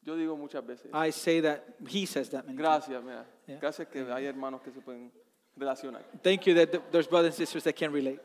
[0.05, 0.91] Yo digo muchas veces.
[0.95, 2.87] I say that, he says that many times.
[2.87, 3.27] Gracias, mira.
[3.47, 3.59] Yeah.
[3.61, 5.11] Gracias que hay hermanos que se pueden
[5.59, 6.03] relacionar.
[6.23, 8.21] Thank you that there's brothers and sisters that can relate.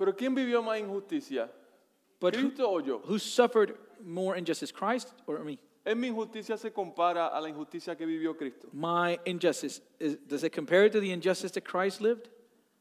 [0.00, 1.50] Pero ¿quién vivió más injusticia?
[2.20, 3.02] But who, o yo?
[3.04, 5.58] who suffered more injustice, Christ or me?
[5.84, 8.68] ¿En mi injusticia se compara a la injusticia que vivió Cristo?
[8.72, 12.30] My injustice, is, does it compare to the injustice that Christ lived?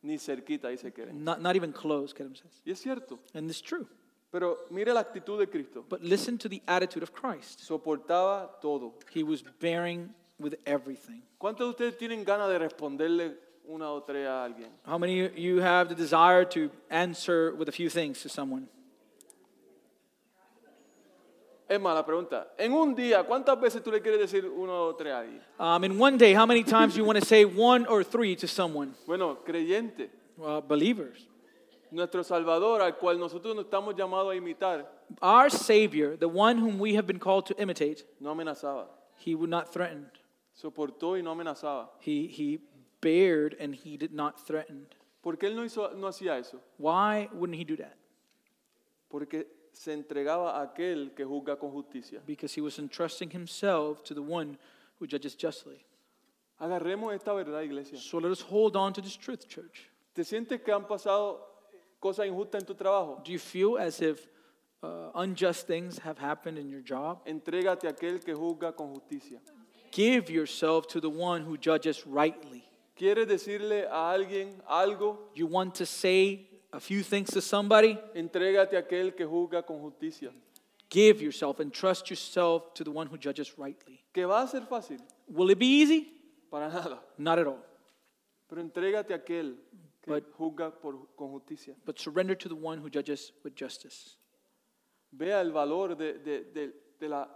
[0.01, 1.07] Ni cerquita, dice que.
[1.11, 2.61] Not, not even close, Kedem says.
[2.65, 3.19] Y es cierto.
[3.33, 3.85] And it's true.
[4.31, 5.83] Pero mire la actitud de Cristo.
[5.89, 7.59] But listen to the attitude of Christ.
[7.67, 8.93] Soportaba todo.
[9.13, 11.21] He was bearing with everything.
[11.37, 14.69] ¿Cuántos de ustedes tienen ganas de responderle una o tres a alguien?
[14.85, 18.67] How many of you have the desire to answer with a few things to someone?
[21.67, 24.95] Es más, la pregunta, en un día, ¿cuántas veces tú le quieres decir uno o
[24.95, 25.41] tres a alguien?
[25.59, 28.35] Um, in one day, how many times do you want to say one or three
[28.37, 28.93] to someone?
[29.05, 30.09] Bueno, creyente,
[30.41, 31.27] Uh, believers.
[31.91, 34.87] nuestro Salvador, al cual nosotros nos estamos llamados a imitar,
[35.21, 38.87] Our Savior, the one whom we have been called to imitate, no amenazaba.
[39.17, 40.07] he would not threaten.
[40.55, 41.89] Soportó y no amenazaba.
[41.99, 42.59] He, he
[43.01, 44.87] bared and he did not threaten.
[45.21, 46.59] ¿Por qué él no, hizo, no hacía eso?
[46.77, 47.95] Why wouldn't he do that?
[49.09, 52.21] Porque se entregaba a aquel que juzga con justicia.
[52.25, 54.57] Because he was entrusting himself to the one
[54.99, 55.85] who judges justly.
[56.59, 57.97] Agarremos esta verdad, iglesia.
[57.97, 59.89] So let us hold on to this truth, church.
[60.13, 61.39] ¿Te sientes que han pasado
[62.01, 63.23] cosas injustas en tu trabajo?
[63.23, 64.27] Do you feel as if
[64.83, 67.25] uh, unjust things have happened in your job?
[67.25, 69.39] Entrégate a aquel que juzga con justicia.
[69.91, 72.68] Give yourself to the one who judges rightly.
[72.99, 75.31] ¿Quieres decirle a alguien algo?
[75.33, 79.79] You want to say a few things to somebody, entrégate a aquel que juzga con
[79.79, 80.31] justicia.
[80.89, 84.03] give yourself and trust yourself to the one who judges rightly.
[84.13, 84.99] ¿Que va a ser fácil?
[85.29, 86.11] Will it be easy?
[86.51, 86.99] Para nada.
[87.17, 87.63] Not at all.
[88.49, 89.55] Pero entrégate a aquel
[90.01, 91.75] que But- juzga por, con justicia.
[91.85, 94.17] But surrender to the one who judges with justice.
[95.11, 97.29] Vea el valor de, de- de- de la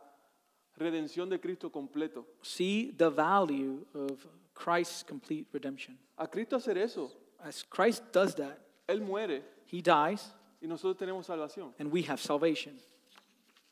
[0.78, 2.26] redención de Cristo completo.
[2.42, 5.98] See the value of Christ's complete redemption.
[6.18, 7.12] A Cristo hacer eso,
[7.44, 10.32] As Christ does that, Él muere he dies
[10.62, 11.74] y nosotros tenemos salvación.
[11.80, 12.80] and we have salvation.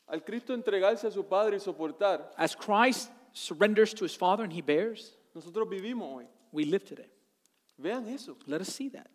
[0.08, 4.52] Al Cristo entregarse a su Padre y soportar, As Christ surrenders to his Father and
[4.52, 6.26] he bears, nosotros vivimos hoy.
[6.52, 7.08] we live today.
[7.78, 8.36] Vean eso.
[8.46, 9.08] Let us see that.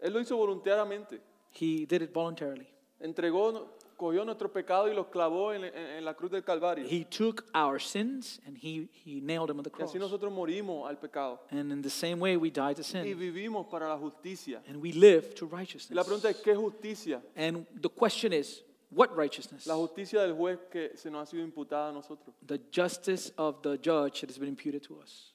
[0.00, 1.20] Él lo hizo voluntariamente.
[1.50, 2.68] He did it voluntarily.
[3.02, 3.68] Entregó,
[3.98, 6.86] cogió nuestro pecado y los clavó en, en- en la cruz del Calvario.
[6.88, 9.90] He took our sins and he, he nailed them on the Y cross.
[9.90, 11.40] así nosotros morimos al pecado.
[11.50, 14.62] And in the same way, we die to Y sin vivimos para la justicia.
[14.66, 16.06] and we live to Y la righteousness.
[16.06, 17.20] pregunta es, ¿qué justicia?
[17.36, 19.66] And the question is, what righteousness?
[19.66, 22.34] La justicia del juez que se nos ha sido imputada a nosotros.
[22.46, 25.34] The justice of the judge that has been imputed to us.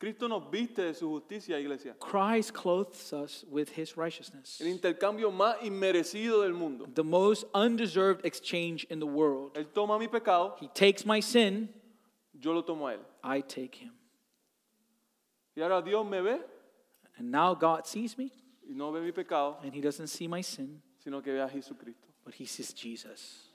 [0.00, 1.94] Cristo nos viste de su justicia, iglesia.
[2.00, 4.58] Christ clothes us with his righteousness.
[4.58, 6.86] El intercambio más inmerecido del mundo.
[6.86, 9.52] The most undeserved exchange in the world.
[9.54, 11.68] Él toma mi pecado, He takes my sin,
[12.32, 13.00] yo lo tomo a él.
[13.22, 13.92] I take him.
[15.54, 16.38] Y ahora Dios me ve
[17.18, 18.32] And now God sees me,
[18.66, 21.48] y no ve mi pecado, and he doesn't see my sin, sino que ve a
[21.48, 22.08] Jesucristo.
[22.24, 23.48] but he sees Jesus.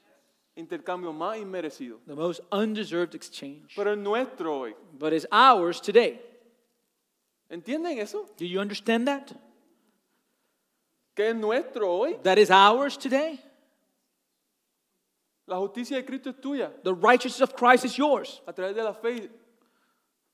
[0.55, 1.97] Intercambio más inmerecido.
[2.05, 3.73] The most undeserved exchange.
[3.75, 4.75] Pero es nuestro hoy.
[4.97, 6.19] But it's ours today.
[7.49, 8.25] ¿Entienden eso?
[8.37, 9.31] Do you understand that?
[11.15, 12.17] Que es nuestro hoy.
[12.23, 13.39] That is ours today.
[15.47, 16.71] La justicia de Cristo es tuya.
[16.83, 19.29] The righteousness of Christ is yours A través de la fe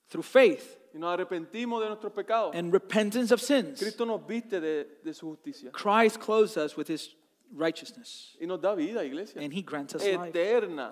[0.10, 2.56] through faith y nos arrepentimos de nuestros pecados.
[2.56, 3.80] and repentance of sins.
[3.80, 5.72] Cristo nos viste de, de su justicia.
[5.72, 7.14] Christ clothes us with his
[7.54, 9.42] righteousness, Y nos da vida, iglesia.
[9.42, 10.34] and he grants us life,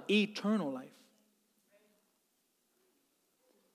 [0.10, 0.92] eternal life.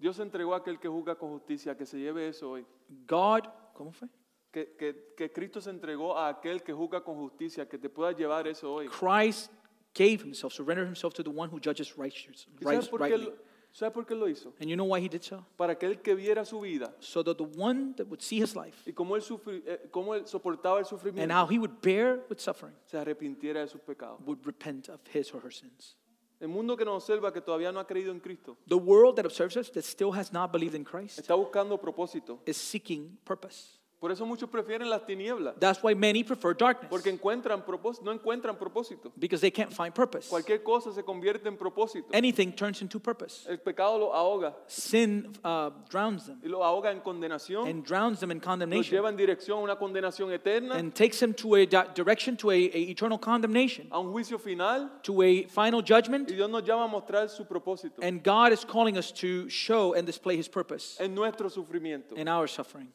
[0.04, 2.66] Dios entregó a aquel que juzga con justicia, que se lleve eso hoy.
[3.08, 4.06] God, ¿cómo fue?
[4.52, 8.12] Que, que- que Cristo se entregó a aquel que juzga con justicia, que te pueda
[8.12, 8.86] llevar eso hoy.
[8.88, 9.50] Christ
[9.94, 13.16] gave himself, surrendered himself to the one who judges righteous, ¿Y right, ¿Sabes por, qué,
[13.16, 13.32] rightly.
[13.72, 14.52] ¿Sabe por qué lo hizo?
[14.60, 15.42] And you know why he did so?
[15.56, 18.86] Para aquel que viera su vida So that the one that would see his life
[18.86, 22.26] y cómo él, sufri- eh, cómo él soportaba el and sufrimiento, how he would bear
[22.28, 24.20] with suffering se arrepintiera de sus pecados.
[24.26, 25.96] would repent of his or her sins.
[26.44, 29.24] El mundo que nos observa, que todavía no ha creído en Cristo, The world that
[29.24, 32.38] observes us, that still has not believed in Christ, está buscando propósito.
[32.44, 33.78] is seeking purpose.
[34.00, 38.12] Por eso muchos prefieren las tinieblas, That's why many prefer darkness, porque encuentran propós- no
[38.12, 39.10] encuentran propósito.
[39.16, 40.28] because they can't find purpose.
[40.28, 42.08] Cualquier cosa se convierte en propósito.
[42.12, 43.46] Anything turns into purpose.
[43.48, 44.54] El pecado los ahoga.
[44.66, 46.38] Sin uh, drowns them.
[46.44, 48.90] Y los ahoga en condenación, and drowns them in los condemnation.
[48.94, 52.50] lleva en dirección a una condenación eterna, and takes them to a di- direction to
[52.50, 56.30] a, a eternal condemnation, a un juicio final, to a final judgment.
[56.30, 58.02] y Dios nos llama a mostrar su propósito.
[58.02, 62.28] And God is calling us to show and display His purpose en nuestro sufrimiento, in
[62.28, 62.92] our suffering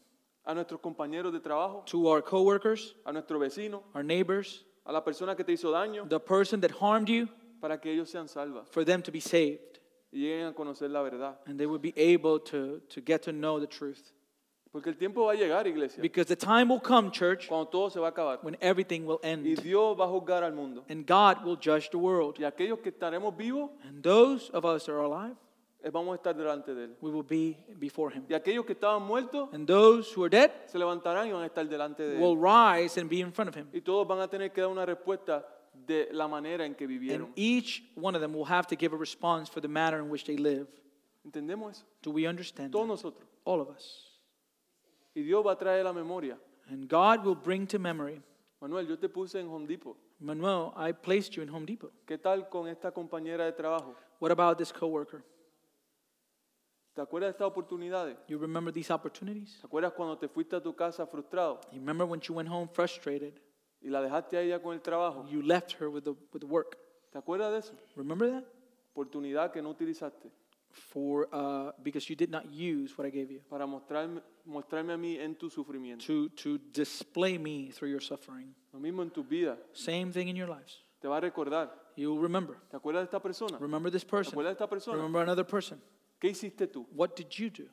[0.49, 5.01] a nuestros compañeros de trabajo, to our coworkers, a nuestro vecino, our neighbors, a la
[5.03, 7.27] persona que te hizo daño, the person that harmed you,
[7.61, 9.79] para que ellos sean salvas for them to be saved
[10.11, 11.37] y lleguen a conocer la verdad.
[11.45, 14.11] and they would be able to, to get to know the truth.
[14.71, 17.89] Porque el tiempo va a llegar, iglesia, Because the time will come, church, cuando todo
[17.89, 20.83] se va a acabar when everything will y end Dios va a juzgar al mundo.
[20.89, 22.37] and God will judge the world.
[22.39, 25.35] Y aquellos que estaremos vivos, And those of us that are alive,
[25.81, 26.97] Eh, vamos a estar delante de Él.
[27.01, 28.25] we will be before Him.
[28.29, 31.45] Y aquellos que estaban muertos, And those who are dead se levantarán y van a
[31.45, 32.83] estar delante de will Él.
[32.83, 33.67] rise and be in front of Him.
[33.71, 36.91] Y todos van a tener que dar una respuesta de la manera en que And
[36.93, 37.31] vivieron.
[37.35, 40.25] each one of them will have to give a response for the manner in which
[40.25, 40.67] they live.
[41.23, 41.85] ¿Entendemos eso?
[42.01, 42.71] Do we understand?
[42.73, 42.89] Todos that?
[43.05, 43.29] nosotros.
[43.45, 44.05] All of us.
[45.15, 46.37] Y Dios va a traer la memoria.
[46.69, 48.21] And God will bring to memory.
[48.61, 49.95] Manuel, yo te puse en Home Depot.
[50.19, 51.91] Manuel, I placed you in Home Depot.
[52.05, 53.95] ¿Qué tal con esta compañera de trabajo?
[54.19, 55.23] What about this coworker?
[56.99, 58.17] ¿Te acuerdas de estas oportunidades?
[58.27, 59.57] You remember these opportunities?
[59.61, 62.67] ¿Te acuerdas cuando te fuiste a tu casa frustrado You remember when you went home
[62.67, 63.39] frustrated?
[63.81, 65.25] y la dejaste a ella con el trabajo?
[65.29, 66.77] You left her with the, with the work.
[67.09, 67.73] ¿Te acuerdas de eso?
[67.95, 68.43] Remember that?
[68.93, 70.29] Oportunidad que no utilizaste
[70.71, 74.97] For uh, because you did not use what I gave you para mostrarme, mostrarme a
[74.97, 76.05] mí en tu sufrimiento.
[76.05, 78.53] to to display me through your suffering.
[78.73, 79.57] Lo mismo en tu vida.
[79.71, 80.83] Same thing in your lives.
[80.99, 81.71] Te va a recordar.
[81.95, 82.57] You'll remember.
[82.69, 83.57] ¿Te acuerdas de esta persona?
[83.57, 84.33] ¿Te Remember this person.
[84.33, 84.97] acuerdas de esta persona?
[84.97, 85.81] Remember another person.
[86.19, 86.85] ¿Qué hiciste tú?
[86.93, 87.69] What did you do?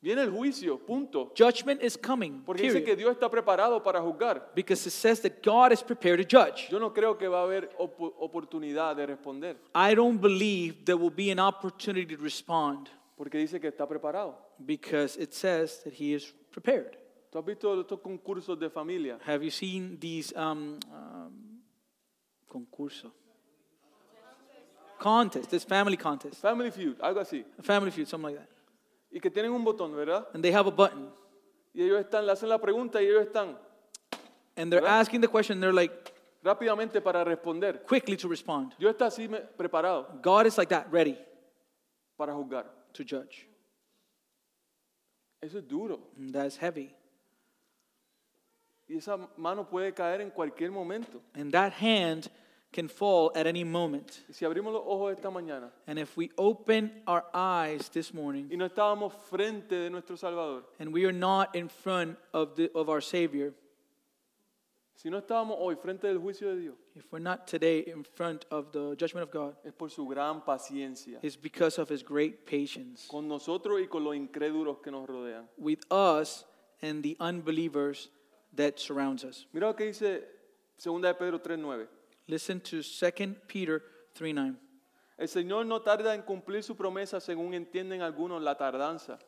[0.00, 1.32] Viene el juicio, punto.
[1.36, 2.42] Judgment is coming.
[2.44, 2.98] Porque dice que Period.
[2.98, 4.52] Dios está preparado para juzgar.
[4.54, 6.68] Because it says that God is prepared to judge.
[6.70, 9.56] Yo no creo que va a haber op- oportunidad de responder.
[9.74, 12.88] I don't believe there will be an opportunity to respond.
[13.16, 14.36] Porque dice que está preparado.
[14.64, 16.96] because it says that he is prepared.
[17.32, 19.18] ¿Tú has visto estos concursos de familia?
[19.26, 21.62] Have you seen these um, um,
[22.48, 23.12] concurso?
[24.98, 27.44] Contest, this family contest, Family Feud, algo así.
[27.62, 28.48] family feud, something like that.
[29.10, 30.26] Y que tienen un botón, ¿verdad?
[30.34, 31.10] And they have a button,
[31.74, 33.56] Y ellos están, le hacen la pregunta y ellos están
[34.56, 35.00] and they're ¿Verdad?
[35.00, 35.60] asking the question.
[35.60, 35.92] They're like
[36.42, 37.82] rápidamente para responder.
[37.86, 38.72] quickly to respond.
[38.78, 41.18] Yo está así me- preparado God is like that, ready
[42.16, 42.64] para juzgar.
[42.94, 43.46] to judge.
[45.42, 45.98] Eso es duro.
[46.16, 46.94] Mm, and that's heavy.
[48.88, 51.20] Y esa mano puede caer en cualquier momento.
[51.34, 52.28] And that hand
[52.72, 54.24] can fall at any moment.
[54.28, 58.48] Y si abrimos los ojos esta mañana And if we open our eyes this morning
[58.50, 62.70] y no estábamos frente de nuestro Salvador, and we are not in front of, the,
[62.74, 63.54] of our Savior,
[64.94, 68.46] si no estábamos hoy frente del juicio de Dios, if we're not today in front
[68.50, 72.46] of the judgment of God, es por su gran paciencia it's because of His great
[72.46, 75.44] patience con nosotros y con los incrédulos que nos rodean.
[75.58, 76.44] with us
[76.82, 78.08] and the unbelievers
[78.54, 79.46] that surrounds us.
[79.52, 80.24] Mira lo que dice
[80.82, 81.88] 2 de Pedro 3:9.
[82.26, 83.82] Listen to 2 Peter
[84.14, 84.56] 3 9.
[85.18, 89.18] El Señor no tarda en cumplir su promesa según entienden algunos la tardanza.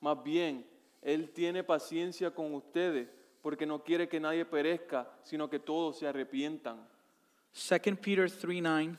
[0.00, 0.64] Más bien,
[1.02, 3.08] Él tiene paciencia con ustedes
[3.42, 6.88] porque no quiere que nadie perezca, sino que todos se arrepientan.
[7.52, 8.98] 2 Peter 3 9.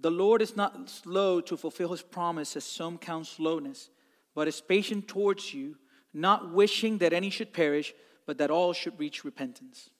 [0.00, 3.90] The Lord is not slow to fulfill his promise, as some count slowness,
[4.34, 5.76] but is patient towards you,
[6.12, 7.94] not wishing that any should perish,
[8.26, 9.90] but that all should reach repentance.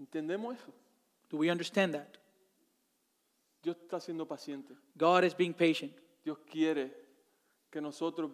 [0.00, 0.72] ¿Entendemos eso?
[1.28, 2.16] Do we understand that?
[3.62, 4.74] Dios está siendo paciente.
[4.96, 5.92] God is being patient.
[6.24, 6.90] Dios quiere
[7.70, 8.30] que nosotros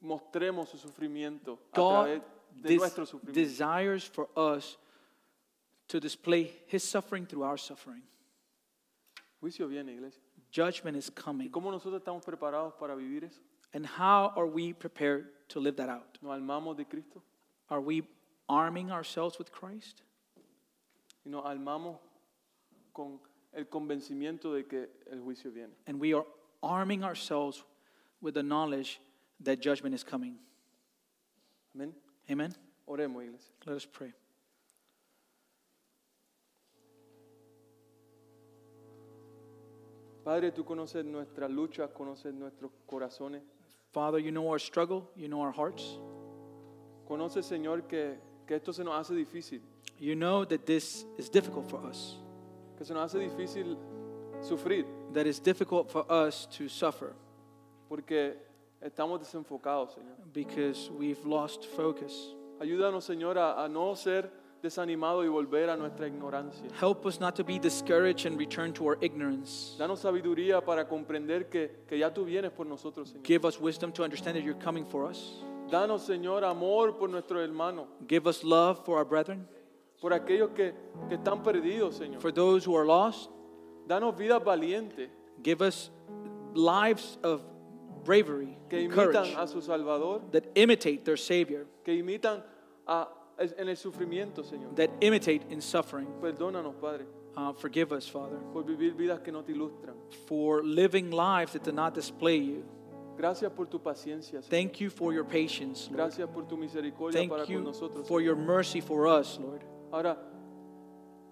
[0.00, 2.22] mostremos su sufrimiento a God través
[2.62, 3.34] de nuestro sufrimiento.
[3.34, 4.78] desires for us
[5.88, 8.02] to display his suffering through our suffering.
[9.42, 10.22] Juicio viene, iglesia.
[10.52, 11.50] Judgment is ¿Y coming.
[11.50, 13.40] cómo nosotros estamos preparados para vivir eso?
[13.72, 16.18] And how are we prepared to live that out?
[16.22, 17.22] ¿Nos armamos de Cristo?
[17.68, 18.02] Are we
[18.48, 20.02] arming ourselves with Christ?
[21.24, 21.98] Y nos armamos
[22.92, 23.20] con
[23.52, 25.74] el convencimiento de que el juicio viene.
[25.86, 26.26] And we are
[26.62, 27.64] arming ourselves
[28.20, 29.00] with the knowledge
[29.40, 30.38] that judgment is coming.
[31.74, 31.94] Amén.
[32.30, 32.54] Amen?
[32.86, 33.52] Oremos, iglesia.
[33.66, 34.12] Let us pray.
[40.24, 43.42] Padre, tú conoces nuestras luchas, conoces nuestros corazones.
[43.92, 45.98] Father, you know our struggle, you know our hearts.
[47.08, 49.62] Conoces, Señor, que, que esto se nos hace difícil,
[50.00, 52.16] You know that this is difficult for us,
[52.78, 53.76] que se nos hace difícil
[54.40, 57.12] sufrir, that it's difficult for us to suffer
[57.88, 58.34] porque
[58.80, 60.16] estamos desenfocados, Señor.
[60.32, 62.34] because we've lost focus.
[62.60, 64.30] Ayúdanos, Señor, a, a no ser
[64.62, 66.70] desanimados y volver a nuestra ignorancia.
[66.78, 69.76] Help us not to be discouraged and return to our ignorance.
[69.78, 73.24] Danos sabiduría para comprender que, que ya tú vienes por nosotros, Señor.
[73.24, 75.42] Give us wisdom to understand that you're coming for us.
[75.70, 79.46] Danos, Señor, amor por nuestros hermanos, Give us love for our brethren,
[80.00, 80.72] por aquellos que,
[81.08, 82.20] que están perdidos, Señor.
[82.20, 83.30] for those who are lost.
[83.86, 85.08] Danos vidas valientes
[85.42, 85.90] Give us
[86.54, 87.42] lives of
[88.04, 92.42] bravery, que and imitan courage, a su Salvador, that imitate their Savior, que imitan
[92.86, 94.74] a, en el sufrimiento, Señor.
[94.76, 96.06] that imitate in suffering.
[96.20, 97.04] Perdónanos, Padre,
[97.36, 99.94] Uh, forgive us, Father, por vivir vidas que no te ilustran.
[100.26, 102.64] for living lives that do not display you.
[103.16, 104.50] Gracias por tu paciencia, Señor.
[104.50, 105.96] Thank you for your patience, Lord.
[105.96, 108.06] Gracias por tu misericordia Thank para con you nosotros.
[108.08, 109.62] for your mercy for us, Lord.
[109.92, 110.16] Ahora,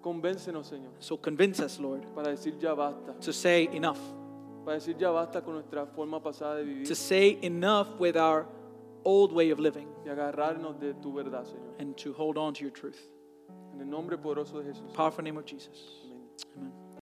[0.01, 3.99] convéncenos, Señor, So convince us, Lord, para decir ya basta, to say enough,
[4.65, 8.47] para decir ya basta con nuestra forma pasada de vivir to say enough with our
[9.05, 11.75] old way of living, y agarrarnos de tu verdad, Señor.
[11.79, 12.99] and to hold on to your truth.
[13.75, 14.93] En el nombre poderoso de Jesús.
[14.93, 16.03] Powerful name of Jesus.
[16.05, 16.21] Amén.
[16.57, 16.88] Amen.